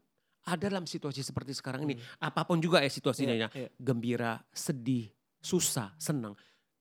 Ada 0.49 0.73
dalam 0.73 0.89
situasi 0.89 1.21
seperti 1.21 1.53
sekarang 1.53 1.85
ini, 1.85 1.95
apa 2.19 2.41
pun 2.43 2.57
juga 2.57 2.81
ya 2.81 2.89
situasinya 2.89 3.37
Iya, 3.37 3.49
ya, 3.53 3.67
iya. 3.67 3.69
gembira, 3.77 4.41
sedih, 4.49 5.13
susah, 5.39 5.93
senang, 6.01 6.33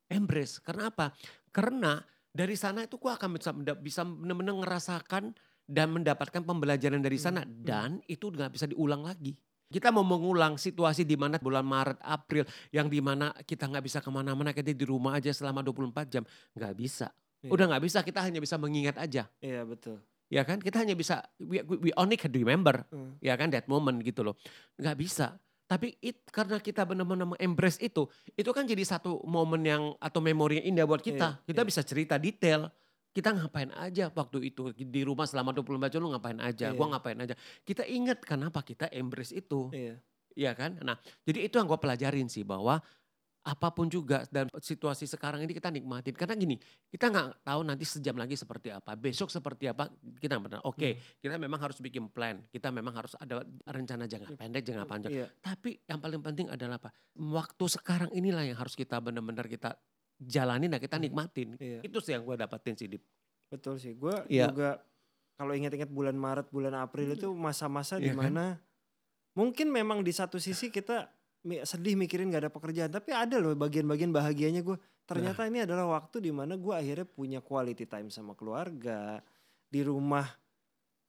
embrace. 0.08 0.64
Karena 0.64 0.88
apa? 0.88 1.12
Karena 1.52 2.00
dari 2.32 2.56
sana 2.56 2.86
itu 2.88 2.96
gue 2.96 3.12
akan 3.12 3.36
bisa 3.36 3.52
bisa 3.76 4.02
benar-benar 4.08 4.56
ngerasakan 4.64 5.36
dan 5.68 5.92
mendapatkan 5.92 6.48
pembelajaran 6.48 7.04
dari 7.04 7.20
sana 7.20 7.44
Hmm, 7.44 7.52
hmm. 7.52 7.66
dan 7.68 7.90
itu 8.08 8.32
nggak 8.32 8.56
bisa 8.56 8.66
diulang 8.72 9.04
lagi. 9.04 9.36
Kita 9.68 9.92
mau 9.92 10.04
mengulang 10.08 10.56
situasi 10.56 11.04
di 11.04 11.20
mana 11.20 11.36
bulan 11.44 11.68
Maret, 11.68 12.00
April 12.00 12.48
yang 12.72 12.88
di 12.88 13.04
mana 13.04 13.36
kita 13.44 13.68
nggak 13.68 13.84
bisa 13.84 14.00
ke 14.00 14.08
mana-mana, 14.08 14.56
kita 14.56 14.72
di 14.72 14.86
rumah 14.88 15.20
aja 15.20 15.28
selama 15.36 15.60
24 15.60 16.08
jam, 16.08 16.24
nggak 16.56 16.74
bisa. 16.80 17.12
Iya. 17.44 17.52
Udah 17.52 17.66
nggak 17.76 17.84
bisa, 17.84 18.00
kita 18.00 18.24
hanya 18.24 18.40
bisa 18.40 18.56
mengingat 18.56 18.96
aja, 18.96 19.28
Iya 19.44 19.68
betul. 19.68 20.00
ya 20.32 20.48
kan? 20.48 20.64
Kita 20.64 20.80
hanya 20.80 20.96
bisa 20.96 21.20
we, 21.44 21.60
we 21.68 21.92
only 22.00 22.16
can 22.16 22.32
remember, 22.32 22.88
Hmm. 22.88 23.20
ya 23.20 23.36
kan? 23.36 23.52
That 23.52 23.68
moment 23.68 24.00
gitu 24.08 24.24
loh, 24.24 24.40
nggak 24.80 24.98
bisa. 25.04 25.36
Tapi 25.68 26.00
it, 26.00 26.24
karena 26.32 26.64
kita 26.64 26.88
benar-benar 26.88 27.36
embrace 27.44 27.84
itu, 27.84 28.08
itu 28.40 28.50
kan 28.56 28.64
jadi 28.64 28.88
satu 28.88 29.20
momen 29.28 29.68
yang 29.68 29.84
atau 30.00 30.24
memori 30.24 30.64
yang 30.64 30.80
indah 30.80 30.88
buat 30.88 31.04
kita. 31.04 31.44
Iya, 31.44 31.44
kita 31.44 31.62
iya. 31.62 31.68
bisa 31.68 31.82
cerita 31.84 32.16
detail. 32.16 32.72
Kita 33.10 33.34
ngapain 33.34 33.74
aja 33.74 34.10
waktu 34.10 34.48
itu 34.48 34.70
di 34.72 35.02
rumah 35.02 35.26
selama 35.26 35.50
24 35.52 35.90
jam 35.90 36.00
lu 36.00 36.14
ngapain 36.14 36.38
aja, 36.38 36.70
Iya. 36.70 36.78
gua 36.78 36.88
ngapain 36.94 37.18
aja. 37.18 37.34
Kita 37.62 37.82
ingat 37.84 38.22
kenapa 38.22 38.62
kita 38.62 38.88
embrace 38.90 39.34
itu. 39.34 39.70
Iya. 39.72 39.98
Iya 40.34 40.52
kan? 40.54 40.78
Nah, 40.80 40.96
jadi 41.24 41.50
itu 41.50 41.58
yang 41.58 41.66
gue 41.66 41.78
pelajarin 41.78 42.30
sih 42.30 42.46
bahwa 42.46 42.78
apa 43.42 43.72
pun 43.72 43.88
juga 43.88 44.28
dan 44.28 44.52
situasi 44.54 45.08
sekarang 45.08 45.40
ini 45.40 45.56
kita 45.56 45.72
nikmatin 45.72 46.12
karena 46.12 46.36
gini 46.36 46.60
kita 46.92 47.08
nggak 47.08 47.48
tahu 47.48 47.64
nanti 47.64 47.88
sejam 47.88 48.20
lagi 48.20 48.36
seperti 48.36 48.76
apa 48.76 48.92
besok 48.94 49.32
seperti 49.32 49.72
apa 49.72 49.88
kita 50.20 50.36
benar 50.36 50.60
oke 50.68 50.76
Hmm. 50.84 51.00
kita 51.24 51.40
memang 51.40 51.56
harus 51.56 51.80
bikin 51.80 52.12
plan 52.12 52.44
kita 52.52 52.76
memang 52.76 52.92
harus 52.92 53.16
ada 53.16 53.48
rencana 53.64 54.04
jangka 54.04 54.36
pendek 54.36 54.68
jangka 54.68 54.84
panjang 54.84 55.12
Iya. 55.16 55.28
tapi 55.40 55.80
yang 55.80 56.04
paling 56.04 56.20
penting 56.20 56.52
adalah 56.52 56.76
apa 56.76 56.92
waktu 57.16 57.66
sekarang 57.72 58.12
inilah 58.12 58.44
yang 58.44 58.60
harus 58.60 58.76
kita 58.76 59.00
benar-benar 59.00 59.48
kita 59.48 59.80
jalanin 60.20 60.68
dan 60.68 60.80
kita 60.80 60.98
Hmm. 60.98 61.06
nikmatin 61.06 61.50
Iya. 61.56 61.80
itu 61.82 61.98
sih 62.00 62.12
yang 62.12 62.24
gue 62.24 62.36
dapetin 62.36 62.74
sih 62.74 62.88
Dip. 62.88 63.04
Betul 63.48 63.78
sih. 63.78 63.94
Gue 63.94 64.14
Iya. 64.28 64.50
juga 64.50 64.82
kalau 65.34 65.54
ingat-ingat 65.54 65.88
bulan 65.88 66.14
Maret, 66.14 66.50
bulan 66.50 66.74
April 66.76 67.14
itu 67.14 67.30
masa-masa 67.32 67.96
Iya 67.96 68.04
di 68.04 68.10
kan? 68.10 68.18
mana 68.20 68.46
mungkin 69.32 69.70
memang 69.70 70.02
di 70.02 70.10
satu 70.10 70.38
sisi 70.38 70.68
kita 70.68 71.08
sedih 71.64 71.96
mikirin 71.96 72.28
gak 72.28 72.44
ada 72.44 72.52
pekerjaan, 72.52 72.90
tapi 72.90 73.14
ada 73.14 73.38
loh 73.38 73.54
bagian-bagian 73.54 74.10
bahagianya 74.10 74.60
gue. 74.62 74.76
Ternyata 75.06 75.48
ini 75.48 75.64
adalah 75.64 75.88
waktu 75.88 76.20
di 76.20 76.32
mana 76.32 76.58
gue 76.58 76.74
akhirnya 76.74 77.08
punya 77.08 77.40
quality 77.40 77.86
time 77.86 78.10
sama 78.10 78.34
keluarga 78.34 79.24
di 79.64 79.80
rumah. 79.80 80.28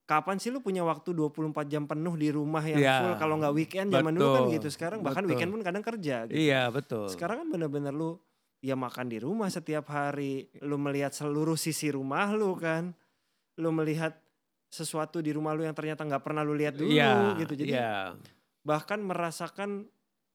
Kapan 0.04 0.38
sih 0.38 0.48
lu 0.48 0.62
punya 0.62 0.80
waktu 0.80 1.10
24 1.10 1.66
jam 1.66 1.84
penuh 1.84 2.14
di 2.14 2.30
rumah 2.30 2.62
yang 2.62 2.78
Iya. 2.78 2.96
full 3.02 3.14
kalau 3.18 3.34
nggak 3.36 3.52
weekend 3.52 3.88
zaman 3.90 4.14
dulu 4.14 4.24
kan 4.30 4.40
Betul, 4.40 4.54
gitu. 4.54 4.68
Sekarang 4.70 4.98
bahkan 5.02 5.20
betul. 5.20 5.30
weekend 5.34 5.50
pun 5.50 5.60
kadang 5.60 5.82
kerja 5.82 6.16
gitu. 6.24 6.38
iya 6.38 6.62
betul 6.68 7.06
Sekarang 7.08 7.42
kan 7.42 7.48
bener-bener 7.50 7.90
lu 7.90 8.16
ya 8.58 8.74
makan 8.74 9.06
di 9.10 9.18
rumah 9.22 9.48
setiap 9.50 9.90
hari. 9.90 10.50
Lu 10.62 10.78
melihat 10.78 11.14
seluruh 11.14 11.58
sisi 11.58 11.90
rumah 11.94 12.30
lu 12.34 12.54
kan. 12.58 12.94
Lu 13.58 13.70
melihat 13.74 14.14
sesuatu 14.68 15.24
di 15.24 15.32
rumah 15.32 15.56
lu 15.56 15.64
yang 15.64 15.72
ternyata 15.74 16.04
nggak 16.04 16.22
pernah 16.22 16.44
lu 16.44 16.52
lihat 16.52 16.76
dulu 16.76 16.92
Iya, 16.92 17.34
gitu. 17.40 17.54
Jadi 17.56 17.72
iya. 17.72 18.12
bahkan 18.60 19.00
merasakan 19.00 19.88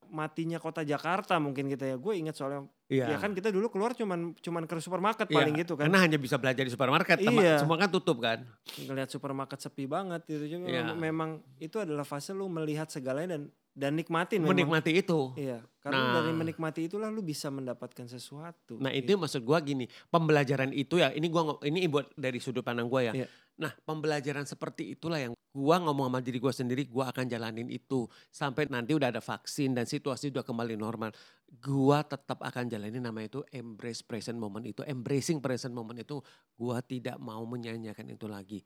matinya 0.10 0.60
kota 0.60 0.82
Jakarta 0.82 1.38
mungkin 1.38 1.70
kita 1.70 1.86
ya. 1.86 1.96
Gue 1.98 2.18
ingat 2.20 2.36
soalnya 2.38 2.66
iya. 2.90 3.14
ya 3.14 3.18
kan 3.22 3.32
kita 3.34 3.54
dulu 3.54 3.70
keluar 3.70 3.94
cuman 3.94 4.34
cuman 4.38 4.64
ke 4.66 4.74
supermarket 4.82 5.30
Iya, 5.30 5.38
paling 5.38 5.56
gitu 5.62 5.74
kan. 5.78 5.88
Karena 5.88 6.02
hanya 6.04 6.18
bisa 6.20 6.36
belajar 6.42 6.64
di 6.66 6.72
supermarket, 6.74 7.18
Iya. 7.22 7.62
semua 7.62 7.78
kan 7.78 7.90
tutup 7.94 8.20
kan. 8.20 8.44
Ngelihat 8.78 9.10
supermarket 9.14 9.60
sepi 9.62 9.86
banget 9.86 10.26
gitu. 10.26 10.46
Jadi 10.50 10.66
Iya. 10.70 10.94
memang 10.98 11.42
itu 11.62 11.78
adalah 11.78 12.04
fase 12.04 12.34
lu 12.34 12.50
melihat 12.50 12.90
segalanya 12.90 13.38
dan 13.38 13.54
dan 13.74 13.98
nikmatin 13.98 14.46
memang. 14.46 14.54
menikmati 14.54 15.02
itu. 15.02 15.34
Iya, 15.34 15.66
karena 15.82 16.22
dari 16.22 16.30
Nah. 16.30 16.46
menikmati 16.46 16.86
itulah 16.86 17.10
lu 17.10 17.26
bisa 17.26 17.50
mendapatkan 17.50 18.06
sesuatu. 18.06 18.78
Nah 18.78 18.94
gitu. 18.94 19.18
itu 19.18 19.20
maksud 19.26 19.42
gua 19.42 19.60
gini, 19.66 19.90
pembelajaran 20.14 20.70
itu 20.70 21.02
ya 21.02 21.10
ini 21.10 21.26
gua 21.26 21.58
ini 21.66 21.90
buat 21.90 22.14
dari 22.14 22.38
sudut 22.38 22.62
pandang 22.62 22.86
gua 22.86 23.10
ya. 23.10 23.14
Iya. 23.18 23.28
Nah 23.58 23.74
pembelajaran 23.82 24.46
seperti 24.46 24.94
itulah 24.94 25.18
yang 25.18 25.34
gua 25.50 25.82
ngomong 25.82 26.06
sama 26.06 26.20
diri 26.22 26.38
gua 26.38 26.54
sendiri, 26.54 26.86
gua 26.86 27.10
akan 27.10 27.26
jalanin 27.26 27.66
itu 27.74 28.06
sampai 28.30 28.70
nanti 28.70 28.94
udah 28.94 29.10
ada 29.10 29.22
vaksin 29.26 29.74
dan 29.74 29.90
situasi 29.90 30.30
udah 30.30 30.46
kembali 30.46 30.78
normal. 30.78 31.10
Gua 31.50 32.06
tetap 32.06 32.46
akan 32.46 32.70
jalanin 32.70 33.02
nama 33.02 33.26
itu 33.26 33.42
embrace 33.50 34.06
present 34.06 34.38
moment 34.38 34.66
itu, 34.70 34.86
embracing 34.86 35.42
present 35.42 35.74
moment 35.74 35.98
itu 35.98 36.22
gua 36.54 36.78
tidak 36.86 37.18
mau 37.18 37.42
menyanyiakan 37.42 38.14
itu 38.14 38.30
lagi. 38.30 38.62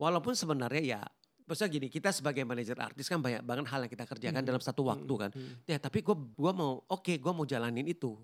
Walaupun 0.00 0.32
sebenarnya 0.32 0.80
ya 0.84 1.00
Maksudnya 1.50 1.66
gini, 1.66 1.90
kita 1.90 2.14
sebagai 2.14 2.46
manajer 2.46 2.78
artis 2.78 3.10
kan 3.10 3.18
banyak 3.18 3.42
banget 3.42 3.66
hal 3.66 3.82
yang 3.82 3.90
kita 3.90 4.06
kerjakan 4.06 4.38
Mm-mm. 4.38 4.50
dalam 4.54 4.62
satu 4.62 4.86
waktu 4.86 5.14
kan. 5.18 5.30
Mm-mm. 5.34 5.66
Ya 5.66 5.82
tapi 5.82 5.98
gue 5.98 6.14
gua 6.38 6.54
mau 6.54 6.78
oke 6.86 7.18
gue 7.18 7.32
mau 7.34 7.42
jalanin 7.42 7.90
itu. 7.90 8.14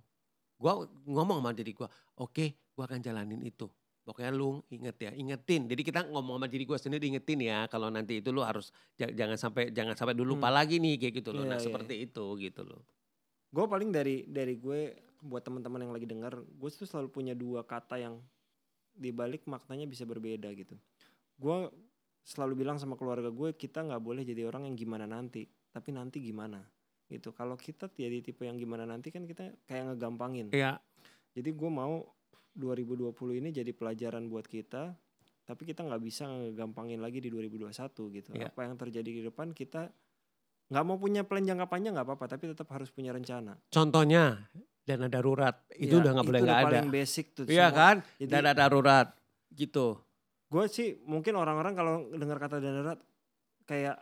Gue 0.54 0.72
ngomong 1.10 1.42
sama 1.42 1.50
diri 1.50 1.74
gue 1.74 1.88
oke 2.16 2.46
gue 2.54 2.84
akan 2.86 3.02
jalanin 3.02 3.42
itu. 3.42 3.66
Pokoknya 4.06 4.30
lu 4.30 4.62
inget 4.70 4.94
ya 5.02 5.10
ingetin. 5.10 5.66
Jadi 5.66 5.82
kita 5.82 6.06
ngomong 6.06 6.38
sama 6.38 6.46
diri 6.46 6.62
gue 6.62 6.78
sendiri 6.78 7.10
ingetin 7.10 7.42
ya 7.42 7.66
kalau 7.66 7.90
nanti 7.90 8.22
itu 8.22 8.30
lu 8.30 8.46
harus 8.46 8.70
ja- 8.94 9.10
jangan 9.10 9.34
sampai 9.34 9.74
jangan 9.74 9.98
sampai 9.98 10.14
dulu 10.14 10.38
lupa 10.38 10.46
Hmm. 10.46 10.62
lagi 10.62 10.78
nih 10.78 10.94
kayak 10.94 11.14
gitu 11.18 11.34
loh. 11.34 11.42
Iya, 11.42 11.50
nah 11.50 11.58
iya, 11.58 11.66
seperti 11.66 11.94
itu 12.06 12.24
gitu 12.38 12.62
loh. 12.62 12.86
Gue 13.50 13.66
paling 13.66 13.90
dari 13.90 14.22
dari 14.22 14.54
gue 14.54 14.94
buat 15.18 15.42
teman-teman 15.42 15.82
yang 15.82 15.90
lagi 15.90 16.06
dengar, 16.06 16.38
gue 16.38 16.68
tuh 16.70 16.86
selalu 16.86 17.10
punya 17.10 17.34
dua 17.34 17.66
kata 17.66 17.98
yang 17.98 18.22
dibalik 18.94 19.42
maknanya 19.44 19.84
bisa 19.84 20.06
berbeda 20.06 20.46
gitu. 20.54 20.78
Gue 21.34 21.66
selalu 22.26 22.66
bilang 22.66 22.76
sama 22.76 22.98
keluarga 22.98 23.30
gue 23.30 23.54
kita 23.54 23.86
nggak 23.86 24.02
boleh 24.02 24.26
jadi 24.26 24.42
orang 24.50 24.66
yang 24.66 24.74
gimana 24.74 25.06
nanti, 25.06 25.46
tapi 25.70 25.94
nanti 25.94 26.18
gimana 26.18 26.58
gitu. 27.06 27.30
Kalau 27.30 27.54
kita 27.54 27.86
jadi 27.94 28.18
tipe 28.18 28.42
yang 28.42 28.58
gimana 28.58 28.82
nanti 28.82 29.14
kan 29.14 29.22
kita 29.22 29.54
kayak 29.70 29.94
ngegampangin. 29.94 30.50
Iya 30.50 30.82
Jadi 31.36 31.52
gue 31.54 31.70
mau 31.70 32.02
2020 32.56 33.12
ini 33.38 33.52
jadi 33.52 33.70
pelajaran 33.70 34.26
buat 34.26 34.48
kita, 34.48 34.96
tapi 35.44 35.62
kita 35.68 35.84
nggak 35.84 36.02
bisa 36.02 36.26
ngegampangin 36.26 36.98
lagi 36.98 37.20
di 37.22 37.28
2021 37.30 37.70
gitu. 38.16 38.30
Iya. 38.34 38.50
Apa 38.50 38.64
yang 38.66 38.74
terjadi 38.74 39.06
di 39.06 39.22
depan 39.22 39.52
kita 39.52 39.92
nggak 40.66 40.82
mau 40.82 40.98
punya 40.98 41.22
plan 41.22 41.46
jangka 41.46 41.70
panjang 41.70 41.94
nggak 41.94 42.08
apa-apa, 42.10 42.26
tapi 42.26 42.50
tetap 42.50 42.66
harus 42.74 42.90
punya 42.90 43.14
rencana. 43.14 43.54
contohnya 43.70 44.50
dana 44.82 45.06
darurat 45.06 45.62
itu 45.78 45.94
Ya, 45.94 46.02
udah 46.02 46.10
nggak 46.16 46.26
boleh 46.26 46.40
nggak 46.42 46.58
ada. 46.58 46.66
paling 46.66 46.90
basic 46.90 47.26
tuh. 47.36 47.44
Iya 47.46 47.68
kan 47.70 48.02
Jadi 48.18 48.30
dana 48.32 48.50
darurat 48.56 49.12
gitu. 49.52 49.98
Gue 50.56 50.64
sih 50.72 50.88
mungkin 51.04 51.36
orang-orang 51.36 51.76
kalau 51.76 51.94
dengar 52.16 52.40
kata 52.40 52.56
darurat 52.56 52.96
kayak 53.68 54.00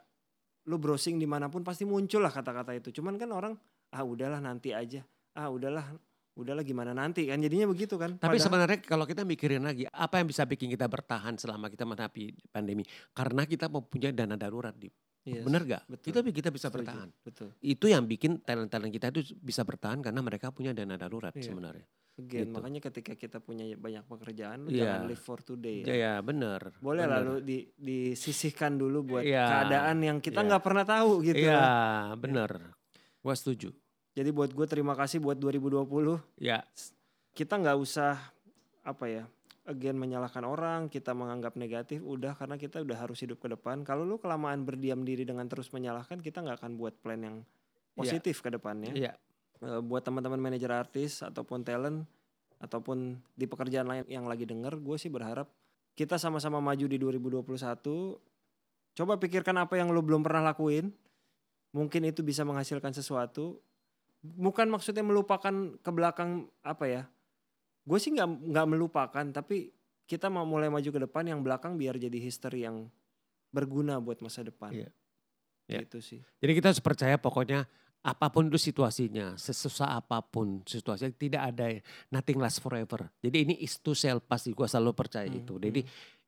lu 0.64 0.78
browsing 0.78 1.18
di 1.18 1.26
mana 1.26 1.50
pun 1.50 1.60
pasti 1.60 1.82
muncul 1.82 2.22
lah 2.22 2.30
kata-kata 2.30 2.72
itu. 2.72 2.94
Cuman 2.94 3.18
kan 3.18 3.28
orang 3.34 3.52
ah 3.90 4.02
udahlah 4.06 4.38
nanti 4.38 4.70
aja, 4.70 5.02
ah 5.34 5.50
udahlah 5.50 5.82
udahlah 6.34 6.62
gimana 6.62 6.90
nanti 6.90 7.26
kan 7.26 7.38
jadinya 7.38 7.66
begitu 7.66 7.98
kan. 7.98 8.14
Tapi 8.16 8.38
Padahal- 8.38 8.42
sebenarnya 8.42 8.78
kalau 8.80 9.04
kita 9.04 9.22
mikirin 9.22 9.62
lagi, 9.62 9.84
apa 9.90 10.22
yang 10.22 10.30
bisa 10.30 10.46
bikin 10.46 10.70
kita 10.70 10.86
bertahan 10.86 11.34
selama 11.34 11.66
kita 11.66 11.82
menghadapi 11.82 12.48
pandemi? 12.50 12.86
Karena 13.10 13.42
kita 13.44 13.66
mempunyai 13.66 14.14
dana 14.14 14.38
darurat, 14.38 14.74
Dip. 14.74 14.94
Yes, 15.24 15.40
Bener 15.40 15.64
gak? 15.64 15.82
betul. 15.88 16.04
Kita 16.12 16.18
kita 16.20 16.50
bisa 16.52 16.68
Setuju, 16.68 16.84
bertahan. 16.84 17.08
Betul. 17.24 17.48
Itu 17.64 17.88
yang 17.88 18.04
bikin 18.04 18.44
talent-talent 18.44 18.92
kita 18.92 19.08
itu 19.08 19.32
bisa 19.40 19.64
bertahan 19.64 20.04
karena 20.04 20.20
mereka 20.20 20.52
punya 20.52 20.76
dana 20.76 21.00
darurat 21.00 21.32
Iya. 21.32 21.48
sebenarnya. 21.48 21.86
Again, 22.14 22.46
Gitu. 22.46 22.54
makanya 22.54 22.78
ketika 22.78 23.18
kita 23.18 23.42
punya 23.42 23.66
banyak 23.74 24.06
pekerjaan, 24.06 24.62
lu 24.62 24.70
Iya. 24.70 24.86
jangan 24.86 25.02
live 25.10 25.18
for 25.18 25.42
today 25.42 25.82
Ya, 25.82 25.90
ya. 25.90 25.94
ya 25.98 26.12
bener. 26.22 26.60
Boleh 26.78 27.04
bener. 27.04 27.14
lalu 27.18 27.34
di, 27.42 27.58
disisihkan 27.74 28.78
dulu 28.78 29.02
buat 29.02 29.26
Iya. 29.26 29.42
keadaan 29.44 29.98
yang 29.98 30.18
kita 30.22 30.38
Iya. 30.38 30.46
nggak 30.46 30.62
pernah 30.62 30.84
tahu 30.86 31.12
gitu. 31.22 31.42
Iya, 31.42 31.58
lah. 31.58 32.14
bener. 32.14 32.50
Gua 33.18 33.34
setuju. 33.34 33.74
Jadi 34.14 34.30
buat 34.30 34.54
gue 34.54 34.66
terima 34.70 34.94
kasih 34.94 35.18
buat 35.18 35.34
2020. 35.34 36.22
Ya, 36.38 36.62
Kita 37.34 37.58
nggak 37.58 37.74
usah 37.74 38.14
apa 38.86 39.10
ya, 39.10 39.26
again 39.66 39.98
menyalahkan 39.98 40.46
orang, 40.46 40.86
kita 40.86 41.10
menganggap 41.10 41.58
negatif, 41.58 41.98
udah 41.98 42.38
karena 42.38 42.54
kita 42.54 42.78
udah 42.78 42.94
harus 42.94 43.18
hidup 43.18 43.42
ke 43.42 43.50
depan. 43.50 43.82
Kalau 43.82 44.06
lu 44.06 44.22
kelamaan 44.22 44.62
berdiam 44.62 45.02
diri 45.02 45.26
dengan 45.26 45.50
terus 45.50 45.74
menyalahkan, 45.74 46.22
kita 46.22 46.46
nggak 46.46 46.62
akan 46.62 46.78
buat 46.78 46.94
plan 47.02 47.18
yang 47.18 47.36
positif 47.90 48.38
ke 48.38 48.54
depannya. 48.54 48.94
iya. 48.94 49.18
Eh, 49.62 49.80
buat 49.84 50.02
teman-teman 50.02 50.40
manajer 50.40 50.70
artis 50.74 51.22
ataupun 51.22 51.62
talent 51.62 52.02
ataupun 52.58 53.20
di 53.38 53.46
pekerjaan 53.46 53.86
lain 53.86 54.04
yang 54.10 54.26
lagi 54.26 54.48
denger, 54.48 54.80
gue 54.82 54.96
sih 54.98 55.12
berharap 55.12 55.46
kita 55.94 56.18
sama-sama 56.18 56.58
maju 56.58 56.86
di 56.90 56.98
2021. 56.98 58.18
Coba 58.94 59.14
pikirkan 59.18 59.54
apa 59.58 59.78
yang 59.78 59.94
lo 59.94 60.02
belum 60.02 60.26
pernah 60.26 60.50
lakuin. 60.50 60.90
Mungkin 61.74 62.06
itu 62.06 62.22
bisa 62.22 62.42
menghasilkan 62.42 62.94
sesuatu. 62.94 63.58
Bukan 64.22 64.70
maksudnya 64.70 65.02
melupakan 65.06 65.76
ke 65.78 65.90
belakang 65.90 66.50
apa 66.62 66.84
ya. 66.86 67.02
Gue 67.84 67.98
sih 68.00 68.14
nggak 68.14 68.54
nggak 68.54 68.66
melupakan, 68.70 69.24
tapi 69.34 69.74
kita 70.08 70.32
mau 70.32 70.48
mulai 70.48 70.70
maju 70.72 70.88
ke 70.88 71.00
depan 71.04 71.24
yang 71.28 71.40
belakang 71.44 71.76
biar 71.76 72.00
jadi 72.00 72.16
history 72.16 72.64
yang 72.64 72.88
berguna 73.52 74.00
buat 74.00 74.18
masa 74.24 74.42
depan. 74.42 74.72
Iya. 74.72 74.90
Iya. 75.68 75.80
Gitu 75.86 75.98
sih. 76.00 76.20
Jadi 76.40 76.52
kita 76.56 76.72
harus 76.72 76.82
percaya 76.82 77.16
pokoknya 77.16 77.68
apa 78.04 78.28
pun 78.28 78.52
itu 78.52 78.60
situasinya, 78.60 79.32
sesusah 79.40 79.96
apa 79.96 80.20
pun 80.20 80.60
situasinya 80.68 81.08
tidak 81.16 81.42
ada 81.50 81.66
nothing 82.12 82.36
lasts 82.36 82.60
forever. 82.60 83.08
Jadi 83.24 83.48
ini 83.48 83.54
is 83.64 83.80
to 83.80 83.96
sell 83.96 84.20
pasti 84.20 84.52
gue 84.52 84.68
selalu 84.68 84.92
percaya 84.92 85.24
Hmm, 85.24 85.40
itu. 85.40 85.56
Jadi 85.56 85.80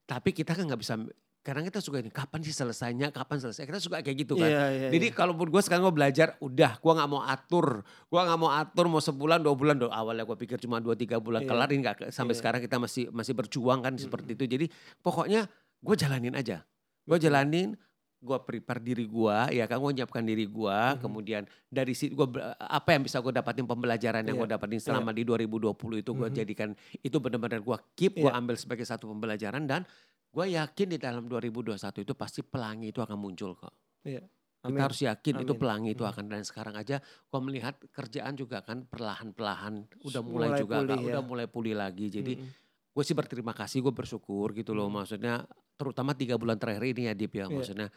tapi 0.08 0.32
kita 0.32 0.56
kan 0.56 0.64
nggak 0.64 0.80
bisa 0.80 0.96
karena 1.44 1.62
kita 1.62 1.78
suka 1.78 2.02
ini 2.02 2.10
kapan 2.10 2.42
sih 2.42 2.50
selesainya, 2.50 3.14
kapan 3.14 3.38
selesai. 3.38 3.68
Kita 3.70 3.78
suka 3.78 4.02
kayak 4.02 4.18
gitu 4.26 4.34
kan. 4.34 4.50
Iya, 4.50 4.64
iya, 4.72 4.88
Jadi 4.90 5.06
iya. 5.06 5.14
kalaupun 5.14 5.46
gue 5.46 5.62
sekarang 5.62 5.86
gue 5.86 5.94
belajar, 5.94 6.34
udah 6.42 6.74
gue 6.74 6.92
nggak 6.96 7.10
mau 7.12 7.22
atur, 7.22 7.86
gue 7.86 8.20
nggak 8.24 8.38
mau 8.40 8.50
atur 8.50 8.84
mau 8.90 8.98
sebulan 8.98 9.38
dua 9.44 9.54
bulan. 9.54 9.78
Do, 9.78 9.86
awalnya 9.86 10.26
gue 10.26 10.34
pikir 10.42 10.58
cuma 10.58 10.82
dua 10.82 10.98
tiga 10.98 11.22
bulan 11.22 11.46
Iya. 11.46 11.50
kelar 11.52 11.68
ini 11.70 11.80
nggak 11.86 11.96
sampai 12.10 12.34
Iya. 12.34 12.40
sekarang 12.42 12.60
kita 12.66 12.76
masih 12.82 13.14
masih 13.14 13.36
berjuang 13.38 13.78
kan 13.78 13.94
seperti 13.94 14.34
itu. 14.34 14.44
Jadi 14.48 14.66
pokoknya 14.98 15.46
gue 15.78 15.94
jalanin 15.94 16.34
aja, 16.34 16.66
gue 17.06 17.18
jalanin, 17.20 17.78
gue 18.26 18.38
prepare 18.42 18.82
diri 18.82 19.06
gue, 19.06 19.38
ya 19.54 19.64
kan 19.64 19.78
gue 19.78 19.92
nyiapkan 19.94 20.20
diri 20.20 20.44
gue, 20.44 20.78
Mhm. 20.92 20.98
kemudian 20.98 21.42
dari 21.70 21.94
situ 21.94 22.12
gue 22.12 22.26
apa 22.58 22.88
yang 22.90 23.06
bisa 23.06 23.22
gue 23.22 23.30
dapatin 23.30 23.62
pembelajaran 23.62 24.26
yang 24.26 24.34
Iya. 24.34 24.42
gue 24.42 24.48
dapatin 24.50 24.80
selama 24.82 25.14
di 25.14 25.22
2020 25.22 26.02
itu 26.02 26.10
gue 26.10 26.26
Mhm. 26.26 26.34
jadikan 26.34 26.68
itu 26.98 27.16
benar-benar 27.16 27.62
gue 27.62 27.76
keep, 27.94 28.18
gue 28.18 28.26
Iya. 28.26 28.34
ambil 28.34 28.58
sebagai 28.58 28.82
satu 28.82 29.06
pembelajaran 29.06 29.62
dan 29.64 29.86
gue 30.28 30.46
yakin 30.50 30.86
di 30.90 30.98
dalam 30.98 31.24
2021 31.24 32.02
itu 32.02 32.12
pasti 32.12 32.42
pelangi 32.42 32.90
itu 32.90 32.98
akan 32.98 33.14
muncul 33.14 33.54
kok. 33.54 33.72
Kita 34.02 34.26
Amin. 34.66 34.82
harus 34.82 34.98
yakin 34.98 35.34
itu 35.40 35.54
Amin. 35.54 35.62
pelangi 35.62 35.90
itu 35.94 36.02
Hmm. 36.02 36.10
akan 36.10 36.24
dan 36.26 36.42
sekarang 36.42 36.74
aja 36.74 36.98
kau 37.30 37.38
melihat 37.38 37.78
kerjaan 37.88 38.34
juga 38.34 38.60
kan 38.60 38.82
perlahan-perlahan 38.84 39.74
udah 40.02 40.22
mulai, 40.26 40.48
Mulai 40.50 40.60
juga 40.60 40.74
pulih 40.76 40.90
Kak, 40.90 40.98
ya. 40.98 41.06
udah 41.06 41.22
mulai 41.22 41.46
pulih 41.46 41.74
lagi. 41.74 42.06
Jadi 42.10 42.34
Mm-mm. 42.34 42.50
gue 42.90 43.04
sih 43.06 43.14
berterima 43.14 43.54
kasih, 43.54 43.78
gue 43.80 43.94
bersyukur 43.94 44.50
gitu 44.52 44.74
loh. 44.74 44.90
Hmm. 44.90 44.98
Maksudnya 45.00 45.46
terutama 45.76 46.12
tiga 46.12 46.34
bulan 46.34 46.56
terakhir 46.56 46.82
ini 46.88 47.06
ya 47.06 47.14
Dip 47.14 47.30
ya. 47.30 47.46
Iya. 47.46 47.52
Maksudnya 47.52 47.88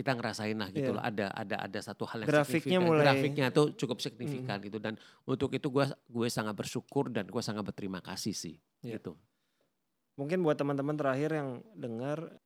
kita 0.00 0.12
ngerasain 0.12 0.56
lah 0.56 0.68
gitu 0.68 0.88
Iya. 0.88 0.96
loh. 0.96 1.02
Ada 1.02 1.26
ada 1.30 1.56
ada 1.60 1.78
satu 1.78 2.04
hal 2.04 2.24
yang 2.24 2.28
Grafiknya 2.30 2.56
signifikan. 2.74 2.88
mulai- 2.88 3.04
Grafiknya 3.04 3.46
tuh 3.50 3.66
cukup 3.74 3.98
signifikan 3.98 4.56
gitu 4.58 4.76
dan 4.76 4.96
untuk 5.22 5.52
itu 5.52 5.68
gue 5.68 5.84
gue 5.86 6.28
sangat 6.28 6.56
bersyukur 6.56 7.08
dan 7.08 7.24
gue 7.24 7.38
sangat 7.38 7.60
berterima 7.62 8.00
kasih 8.00 8.32
sih. 8.32 8.56
Iya. 8.80 8.96
Gitu. 8.96 9.12
Mungkin 10.16 10.40
buat 10.40 10.56
teman-teman 10.56 10.94
terakhir 10.94 11.30
yang 11.30 11.48
dengar 11.74 12.40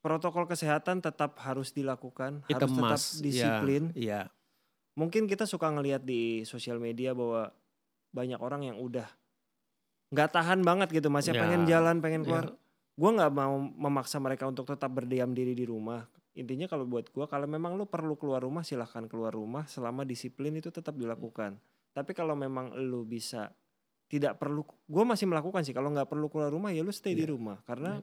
protokol 0.00 0.44
kesehatan 0.44 1.00
tetap 1.00 1.36
harus 1.38 1.70
dilakukan, 1.70 2.40
Itu 2.42 2.52
harus 2.54 2.68
tetap 2.68 2.68
emas. 2.70 3.02
Iya, 3.10 3.20
disiplin. 3.22 3.82
Iya. 3.94 4.20
Mungkin 4.94 5.24
kita 5.24 5.44
suka 5.44 5.68
ngelihat 5.68 6.04
di 6.04 6.44
sosial 6.44 6.76
media 6.76 7.12
bahwa 7.12 7.48
banyak 8.10 8.38
orang 8.38 8.62
yang 8.64 8.76
udah 8.78 9.08
nggak 10.08 10.30
tahan 10.30 10.60
banget 10.60 10.88
gitu, 10.92 11.08
masih 11.08 11.32
Ya, 11.32 11.40
pengen 11.40 11.64
jalan, 11.64 11.98
pengen 11.98 12.22
ya. 12.22 12.26
keluar. 12.26 12.46
Gua 12.94 13.10
nggak 13.10 13.32
mau 13.32 13.58
memaksa 13.58 14.22
mereka 14.22 14.46
untuk 14.46 14.64
tetap 14.64 14.86
berdiam 14.88 15.32
diri 15.32 15.50
di 15.50 15.66
rumah. 15.66 16.06
Intinya 16.34 16.66
kalau 16.66 16.82
buat 16.84 17.08
gua 17.14 17.30
kalau 17.30 17.46
memang 17.46 17.78
lu 17.78 17.86
perlu 17.86 18.18
keluar 18.18 18.42
rumah 18.42 18.66
silahkan 18.66 19.06
keluar 19.06 19.30
rumah 19.30 19.70
selama 19.70 20.02
disiplin 20.02 20.50
itu 20.58 20.74
tetap 20.74 20.98
dilakukan. 20.98 21.58
Tapi 21.94 22.10
kalau 22.10 22.34
memang 22.34 22.74
lu 22.74 23.06
bisa 23.06 23.54
tidak 24.10 24.36
perlu, 24.36 24.66
gua 24.90 25.04
masih 25.06 25.30
melakukan 25.30 25.62
sih. 25.62 25.70
Kalau 25.70 25.94
nggak 25.94 26.10
perlu 26.10 26.26
keluar 26.26 26.50
rumah 26.50 26.74
ya 26.74 26.82
lu 26.82 26.90
stay 26.90 27.14
di 27.14 27.22
Iya. 27.22 27.30
rumah 27.34 27.62
karena 27.62 28.02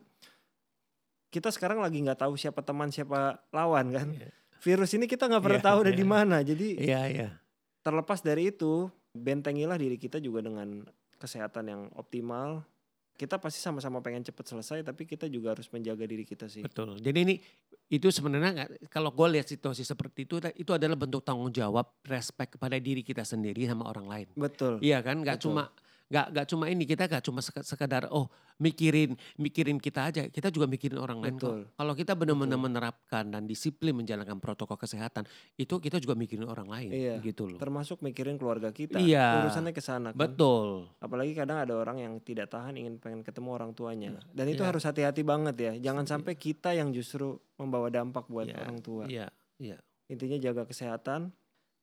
kita 1.31 1.47
sekarang 1.51 1.79
lagi 1.79 1.99
nggak 2.03 2.27
tahu 2.27 2.35
siapa 2.35 2.59
teman 2.63 2.91
siapa 2.91 3.39
lawan 3.55 3.91
kan. 3.91 4.07
Iya. 4.11 4.31
Virus 4.61 4.93
ini 4.93 5.07
kita 5.09 5.25
nggak 5.25 5.43
pernah 5.43 5.61
Iya, 5.63 5.67
tahu 5.71 5.77
ada 5.83 5.91
iya. 5.91 5.99
di 5.99 6.05
mana. 6.05 6.37
Jadi 6.43 6.67
Iya, 6.77 7.01
iya. 7.07 7.29
terlepas 7.81 8.19
dari 8.21 8.51
itu 8.51 8.91
bentengilah 9.11 9.75
diri 9.75 9.95
kita 9.99 10.19
juga 10.19 10.43
dengan 10.43 10.87
kesehatan 11.17 11.65
yang 11.67 11.81
optimal. 11.95 12.63
Kita 13.21 13.37
pasti 13.37 13.61
sama-sama 13.61 14.01
pengen 14.01 14.25
cepet 14.25 14.45
selesai, 14.49 14.81
tapi 14.81 15.05
kita 15.05 15.29
juga 15.29 15.53
harus 15.53 15.69
menjaga 15.69 16.09
diri 16.09 16.25
kita 16.25 16.49
sih. 16.49 16.65
Betul. 16.65 16.97
Jadi 16.97 17.19
ini 17.21 17.35
itu 17.93 18.09
sebenarnya 18.09 18.65
kalau 18.89 19.13
gue 19.13 19.37
lihat 19.37 19.45
situasi 19.45 19.85
seperti 19.85 20.25
itu 20.25 20.41
itu 20.57 20.71
adalah 20.73 20.97
bentuk 20.97 21.21
tanggung 21.21 21.53
jawab 21.53 22.01
respect 22.09 22.57
kepada 22.57 22.81
diri 22.81 23.05
kita 23.05 23.21
sendiri 23.21 23.69
sama 23.69 23.85
orang 23.93 24.07
lain. 24.09 24.27
Betul. 24.33 24.81
Iya 24.81 25.05
kan, 25.05 25.21
nggak 25.21 25.37
Betul. 25.37 25.53
cuma 25.53 25.69
Gak, 26.11 26.27
gak 26.29 26.45
cuma 26.45 26.67
ini 26.67 26.83
kita 26.83 27.07
gak 27.07 27.23
cuma 27.23 27.39
sek- 27.39 27.63
sekadar 27.63 28.11
oh 28.11 28.27
mikirin 28.59 29.15
mikirin 29.35 29.79
kita 29.79 30.11
aja, 30.11 30.27
kita 30.27 30.51
juga 30.51 30.67
mikirin 30.67 30.99
orang 30.99 31.17
lain 31.17 31.35
Betul. 31.35 31.63
kok. 31.63 31.79
Kalau 31.79 31.93
kita 31.95 32.11
benar-benar 32.13 32.59
menerapkan 32.59 33.23
dan 33.25 33.47
disiplin 33.47 33.95
menjalankan 33.95 34.37
protokol 34.37 34.75
kesehatan, 34.75 35.23
itu 35.55 35.79
kita 35.79 35.97
juga 35.97 36.13
mikirin 36.13 36.43
orang 36.43 36.67
lain 36.67 36.91
Iya. 36.91 37.15
gitu 37.21 37.47
loh. 37.47 37.57
Termasuk 37.57 38.03
mikirin 38.03 38.35
keluarga 38.35 38.69
kita. 38.69 38.99
Iya. 38.99 39.47
Urusannya 39.47 39.71
ke 39.71 39.79
sana 39.79 40.11
kan. 40.11 40.19
Betul. 40.19 40.91
Apalagi 40.99 41.31
kadang 41.31 41.57
ada 41.57 41.73
orang 41.73 41.97
yang 41.97 42.13
tidak 42.19 42.51
tahan 42.51 42.75
ingin 42.75 42.99
pengen 42.99 43.23
ketemu 43.23 43.49
orang 43.49 43.71
tuanya. 43.71 44.19
Dan 44.29 44.45
itu 44.45 44.61
Iya. 44.61 44.69
harus 44.69 44.83
hati-hati 44.83 45.23
banget 45.23 45.55
ya. 45.55 45.73
Jangan 45.81 46.03
sampai 46.05 46.35
kita 46.35 46.75
yang 46.75 46.91
justru 46.91 47.39
membawa 47.55 47.87
dampak 47.87 48.27
buat 48.27 48.45
Iya, 48.45 48.59
orang 48.59 48.77
tua. 48.77 49.07
Iya, 49.07 49.31
iya. 49.57 49.79
Intinya 50.05 50.35
jaga 50.35 50.67
kesehatan. 50.67 51.31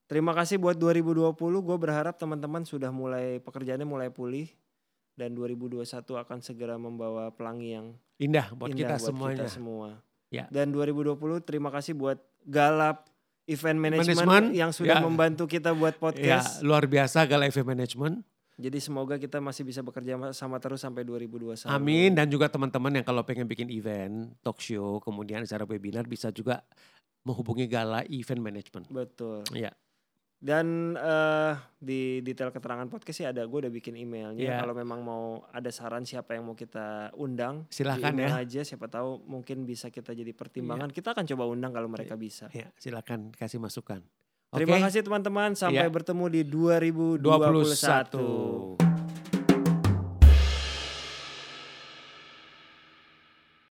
Terima 0.09 0.33
kasih 0.33 0.57
buat 0.57 0.73
2020. 0.75 1.37
Gue 1.37 1.77
berharap 1.77 2.17
teman-teman 2.17 2.65
sudah 2.65 2.89
mulai 2.89 3.45
pekerjaannya 3.45 3.85
mulai 3.85 4.09
pulih 4.09 4.49
dan 5.15 5.37
2021 5.37 5.85
akan 6.01 6.39
segera 6.41 6.81
membawa 6.81 7.29
pelangi 7.29 7.77
yang 7.77 7.87
Indah 8.17 8.51
buat 8.57 8.73
indah 8.73 8.79
kita 8.81 8.95
buat 8.97 9.09
semuanya. 9.13 9.37
kita 9.45 9.47
semua. 9.53 9.89
Ya. 10.33 10.49
Dan 10.49 10.73
2020 10.73 11.15
terima 11.45 11.69
kasih 11.69 11.93
buat 11.93 12.17
Galap 12.43 13.05
Event 13.45 13.81
Management, 13.81 14.17
Management, 14.17 14.47
yang 14.57 14.71
sudah 14.73 15.01
ya. 15.01 15.05
membantu 15.05 15.45
kita 15.45 15.73
buat 15.73 15.97
Ya, 15.97 16.01
podcast. 16.01 16.61
luar 16.61 16.85
biasa 16.85 17.25
Gala 17.25 17.45
Event 17.45 17.69
Management. 17.69 18.15
Jadi 18.59 18.79
semoga 18.83 19.17
kita 19.17 19.39
masih 19.39 19.63
bisa 19.63 19.81
bekerja 19.81 20.19
sama 20.35 20.59
terus 20.59 20.83
sampai 20.83 21.07
2021. 21.07 21.69
Amin 21.71 22.11
dan 22.13 22.27
juga 22.27 22.51
teman-teman 22.51 22.91
yang 22.91 23.07
kalau 23.07 23.23
pengen 23.23 23.47
bikin 23.47 23.71
event, 23.71 24.35
talk 24.43 24.59
show, 24.59 24.99
kemudian 24.99 25.47
acara 25.47 25.63
webinar 25.63 26.05
bisa 26.05 26.29
juga 26.29 26.61
menghubungi 27.23 27.69
Gala 27.71 28.03
Event 28.09 28.43
Management. 28.43 28.85
Betul. 28.91 29.47
Iya. 29.55 29.73
Dan 30.39 30.95
eh, 30.95 31.53
di 31.83 32.23
detail 32.23 32.55
keterangan 32.55 32.87
podcast 32.87 33.17
sih 33.19 33.27
ada 33.27 33.43
gue 33.43 33.59
udah 33.67 33.73
bikin 33.75 33.99
emailnya. 33.99 34.39
Iya. 34.39 34.57
Kalau 34.63 34.71
memang 34.71 35.03
mau 35.03 35.43
ada 35.51 35.67
saran 35.75 36.07
siapa 36.07 36.39
yang 36.39 36.47
mau 36.47 36.55
kita 36.55 37.11
undang, 37.19 37.67
Silakan 37.75 38.15
ya. 38.23 38.39
aja. 38.39 38.63
Siapa 38.63 38.87
tahu 38.87 39.27
mungkin 39.27 39.67
bisa 39.67 39.91
kita 39.91 40.15
jadi 40.15 40.31
pertimbangan. 40.31 40.95
Kita 40.95 41.11
akan 41.11 41.27
coba 41.27 41.45
undang 41.51 41.75
kalau 41.75 41.91
mereka 41.91 42.15
bisa. 42.15 42.47
Ya, 42.55 42.71
silakan 42.79 43.35
kasih 43.35 43.59
masukan. 43.59 43.99
Terima 44.49 44.79
kasih 44.79 45.03
teman-teman. 45.03 45.59
Sampai 45.59 45.85
Iya. 45.85 45.93
bertemu 45.93 46.25
di 46.31 46.41
2021. 46.47 47.19
21. 48.79 48.88